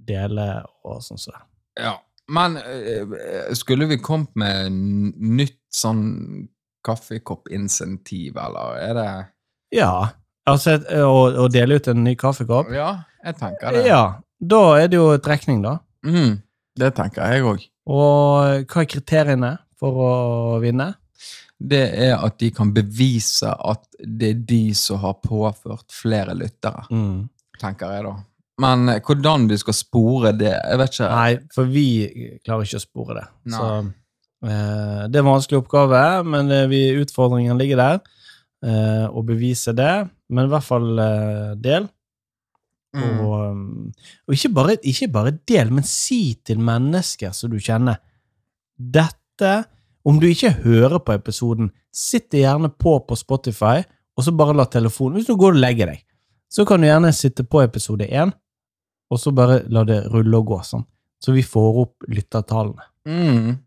dele 0.07 0.49
og 0.85 1.03
sånn 1.05 1.21
som 1.21 1.37
det. 1.37 1.45
ja. 1.87 1.95
Men 2.25 2.55
uh, 2.57 3.11
skulle 3.53 3.85
vi 3.85 3.99
kommet 4.01 4.31
med 4.33 4.73
nytt 4.73 5.59
sånn 5.69 6.47
kaffekoppinsentiv, 6.85 8.39
eller 8.41 8.79
er 8.81 8.95
det 8.97 9.09
Ja, 9.77 9.91
altså 10.49 10.79
å, 11.05 11.19
å 11.43 11.45
dele 11.53 11.77
ut 11.77 11.89
en 11.91 12.01
ny 12.05 12.15
kaffekopp. 12.17 12.71
Ja, 12.73 13.05
jeg 13.25 13.37
tenker 13.37 13.77
det. 13.77 13.85
Ja, 13.89 14.01
da 14.41 14.63
er 14.79 14.89
det 14.89 14.97
jo 14.97 15.11
trekning, 15.21 15.61
da. 15.65 15.77
Mm, 16.05 16.39
det 16.81 16.91
tenker 16.97 17.29
jeg 17.29 17.45
òg. 17.45 17.65
Og 17.85 18.65
hva 18.65 18.81
er 18.81 18.89
kriteriene 18.89 19.51
for 19.77 20.01
å 20.01 20.11
vinne? 20.63 20.93
Det 21.59 21.83
er 22.05 22.17
at 22.19 22.37
de 22.41 22.49
kan 22.51 22.73
bevise 22.75 23.47
at 23.47 23.85
det 24.03 24.29
er 24.33 24.39
de 24.49 24.63
som 24.75 24.99
har 24.99 25.13
påført 25.23 25.93
flere 25.95 26.35
lyttere, 26.35 26.83
Mm. 26.91 27.29
tenker 27.61 27.93
jeg 27.95 28.03
da. 28.03 28.15
Men 28.59 28.89
eh, 28.89 28.99
hvordan 29.03 29.47
vi 29.49 29.57
skal 29.57 29.73
spore 29.73 30.31
det, 30.35 30.51
jeg 30.51 30.77
vet 30.79 30.93
ikke. 30.93 31.09
Nei, 31.11 31.37
for 31.55 31.65
vi 31.71 31.87
klarer 32.43 32.63
ikke 32.67 32.79
å 32.79 32.83
spore 32.83 33.15
det. 33.19 33.25
Så 33.55 33.63
eh, 33.79 35.01
det 35.07 35.15
er 35.15 35.23
en 35.23 35.31
vanskelig 35.31 35.61
oppgave, 35.63 36.03
men 36.27 36.51
eh, 36.51 36.67
vi, 36.71 36.83
utfordringen 37.01 37.57
ligger 37.59 37.81
der. 37.81 37.99
Eh, 38.65 39.05
å 39.11 39.21
bevise 39.27 39.73
det, 39.75 39.91
men 40.31 40.47
i 40.47 40.51
hvert 40.53 40.63
fall 40.65 40.87
eh, 40.99 41.51
del. 41.61 41.87
Mm. 42.95 43.17
Og, 43.19 43.33
um, 43.51 43.91
og 44.27 44.35
ikke, 44.37 44.49
bare, 44.55 44.77
ikke 44.87 45.09
bare 45.11 45.33
del, 45.51 45.71
men 45.75 45.83
si 45.83 46.37
til 46.47 46.61
mennesker 46.63 47.33
som 47.35 47.51
du 47.51 47.57
kjenner 47.59 47.97
Dette 48.75 49.51
Om 50.05 50.19
du 50.21 50.27
ikke 50.29 50.51
hører 50.63 50.99
på 51.01 51.13
episoden, 51.15 51.71
sitt 51.93 52.29
gjerne 52.37 52.69
på 52.69 52.99
på 53.07 53.15
Spotify, 53.17 53.79
og 54.17 54.23
så 54.23 54.31
bare 54.37 54.53
la 54.55 54.65
telefonen 54.65 55.17
Hvis 55.17 55.27
du 55.27 55.35
går 55.35 55.55
og 55.55 55.59
legger 55.59 55.87
deg, 55.91 56.03
så 56.49 56.65
kan 56.65 56.79
du 56.81 56.87
gjerne 56.87 57.09
sitte 57.13 57.43
på 57.43 57.61
episode 57.63 58.05
én, 58.07 58.31
og 59.11 59.19
så 59.19 59.31
bare 59.35 59.63
la 59.69 59.83
det 59.83 60.03
rulle 60.13 60.37
og 60.37 60.45
gå 60.53 60.59
sånn. 60.63 60.85
Så 61.21 61.33
vi 61.33 61.41
får 61.43 61.79
opp 61.81 62.05
lyttertallene. 62.07 62.85
Mm. 63.07 63.57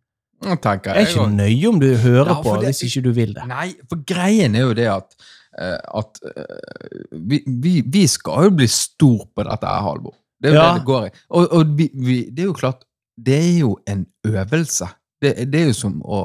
Jeg, 0.45 0.59
Jeg 0.63 0.81
er 0.95 1.01
ikke 1.03 1.25
òg. 1.25 1.33
nøye 1.35 1.69
om 1.69 1.79
du 1.81 1.89
hører 1.97 2.29
Ja, 2.31 2.43
på 2.43 2.55
det- 2.61 2.69
hvis 2.71 2.83
ikke 2.87 3.03
du 3.03 3.13
vil 3.13 3.33
det. 3.35 3.47
Nei, 3.49 3.75
for 3.89 3.97
greien 4.07 4.55
er 4.55 4.61
jo 4.61 4.75
det 4.75 4.87
at, 4.87 5.17
eh, 5.59 5.79
at 5.95 6.21
eh, 6.23 7.09
vi, 7.13 7.43
vi, 7.47 7.81
vi 7.83 8.07
skal 8.07 8.45
jo 8.45 8.51
bli 8.51 8.67
stor 8.67 9.27
på 9.35 9.43
dette 9.45 9.67
her, 9.67 9.83
Halvor. 9.83 10.15
Det 10.41 10.51
er 10.51 10.55
jo 10.55 10.61
Ja. 10.61 10.73
det 10.73 10.81
det 10.81 10.87
går 10.87 11.07
i. 11.07 11.11
Og, 11.31 11.53
og 11.53 11.77
vi, 11.77 11.91
vi, 11.95 12.31
det 12.31 12.39
er 12.45 12.47
jo 12.47 12.53
klart, 12.53 12.85
det 13.19 13.35
er 13.35 13.59
jo 13.59 13.79
en 13.89 14.07
øvelse. 14.25 14.87
Det, 15.21 15.35
det 15.51 15.63
er 15.63 15.73
jo 15.73 15.77
som 15.77 15.99
å 16.05 16.23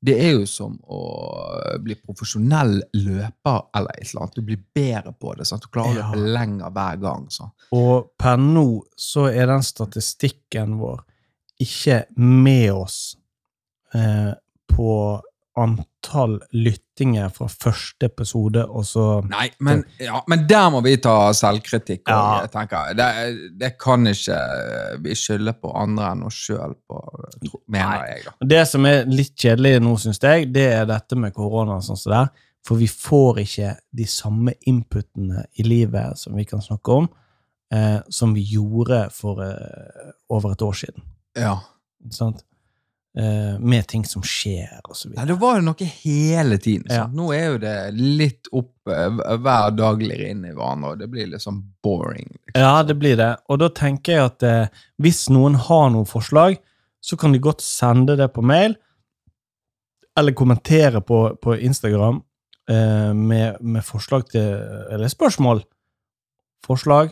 det 0.00 0.14
er 0.16 0.30
jo 0.32 0.46
som 0.48 0.78
å 0.88 0.98
bli 1.84 1.92
profesjonell 2.00 2.78
løper 2.96 3.58
eller 3.76 3.98
et 3.98 4.06
eller 4.06 4.22
annet. 4.22 4.38
Du 4.38 4.46
blir 4.48 4.62
bedre 4.74 5.12
på 5.12 5.34
det. 5.36 5.44
Sant? 5.44 5.66
Du 5.66 5.68
klarer 5.68 5.92
å 5.92 6.14
løpe 6.14 6.32
lenger 6.38 6.72
hver 6.72 7.02
gang. 7.02 7.26
Sant? 7.28 7.52
Og 7.76 8.08
per 8.16 8.40
nå 8.40 8.64
så 8.96 9.26
er 9.28 9.50
den 9.52 9.66
statistikken 9.66 10.78
vår 10.80 11.02
ikke 11.60 11.98
med 12.16 12.70
oss 12.72 12.98
eh, 13.92 14.32
på 14.72 14.90
antall 15.60 15.89
lyttinger 16.52 17.28
fra 17.34 17.46
første 17.48 18.06
episode, 18.08 18.62
og 18.66 18.84
så 18.88 19.04
Nei, 19.28 19.50
men, 19.60 19.84
ja, 20.00 20.20
men 20.28 20.46
der 20.48 20.70
må 20.72 20.80
vi 20.84 20.96
ta 20.96 21.32
selvkritikk. 21.36 22.02
Og, 22.08 22.12
Ja. 22.14 22.46
tenker, 22.52 22.94
det, 22.96 23.08
det 23.60 23.72
kan 23.78 24.06
ikke 24.06 24.38
vi 25.04 25.14
skylde 25.14 25.52
på 25.60 25.72
andre 25.76 26.10
enn 26.14 26.22
oss 26.26 26.34
sjøl 26.46 26.74
mener 27.68 28.06
jeg. 28.08 28.24
da. 28.26 28.32
Det 28.54 28.62
som 28.68 28.86
er 28.86 29.04
litt 29.10 29.34
kjedelig 29.36 29.80
nå, 29.82 29.96
syns 29.98 30.20
jeg, 30.22 30.52
det 30.52 30.66
er 30.72 30.86
dette 30.86 31.16
med 31.16 31.34
korona 31.36 31.76
og 31.78 31.82
sånn 31.86 31.96
så 32.00 32.10
det 32.10 32.20
er. 32.24 32.30
For 32.66 32.76
vi 32.76 32.86
får 32.92 33.38
ikke 33.44 33.70
de 33.96 34.04
samme 34.04 34.52
inputene 34.68 35.46
i 35.56 35.64
livet 35.64 36.18
som 36.20 36.34
vi 36.36 36.44
kan 36.44 36.60
snakke 36.60 36.92
om, 36.92 37.08
eh, 37.72 38.00
som 38.12 38.34
vi 38.36 38.42
gjorde 38.52 39.06
for 39.16 39.40
eh, 39.44 40.12
over 40.28 40.52
et 40.52 40.62
år 40.62 40.76
siden. 40.76 41.02
Ja. 41.38 41.56
Sant? 42.12 42.44
Eh, 43.18 43.58
med 43.58 43.86
ting 43.90 44.04
som 44.06 44.22
skjer, 44.22 44.76
og 44.84 44.94
så 44.94 45.08
Nei, 45.08 45.16
videre. 45.16 45.26
det 45.26 45.36
var 45.40 45.56
jo 45.58 45.62
noe 45.66 45.86
hele 45.90 46.58
tiden. 46.62 46.84
Ja. 46.94 47.08
Nå 47.10 47.32
er 47.34 47.46
jo 47.48 47.56
det 47.58 47.72
litt 47.98 48.46
opp 48.54 48.86
eh, 48.86 49.16
hver 49.42 49.72
dag 49.74 50.04
lir 50.04 50.20
inn 50.28 50.44
i 50.46 50.52
hverandre, 50.54 50.92
og 50.92 51.00
det 51.00 51.08
blir 51.10 51.26
litt 51.26 51.42
sånn 51.42 51.58
boring. 51.82 52.28
Liksom. 52.30 52.60
Ja, 52.62 52.84
det 52.86 52.94
blir 53.00 53.16
det. 53.18 53.32
Og 53.50 53.58
da 53.64 53.66
tenker 53.74 54.14
jeg 54.14 54.28
at 54.28 54.46
eh, 54.46 54.84
hvis 55.02 55.24
noen 55.34 55.58
har 55.58 55.90
noen 55.90 56.06
forslag, 56.06 56.60
så 57.02 57.18
kan 57.18 57.34
de 57.34 57.40
godt 57.42 57.64
sende 57.66 58.14
det 58.20 58.28
på 58.30 58.44
mail, 58.46 58.76
eller 60.18 60.36
kommentere 60.38 61.02
på, 61.02 61.18
på 61.42 61.56
Instagram 61.58 62.22
eh, 62.70 63.10
med, 63.16 63.58
med 63.58 63.86
forslag 63.86 64.28
til 64.30 64.46
Eller 64.94 65.10
spørsmål. 65.10 65.64
Forslag 66.62 67.10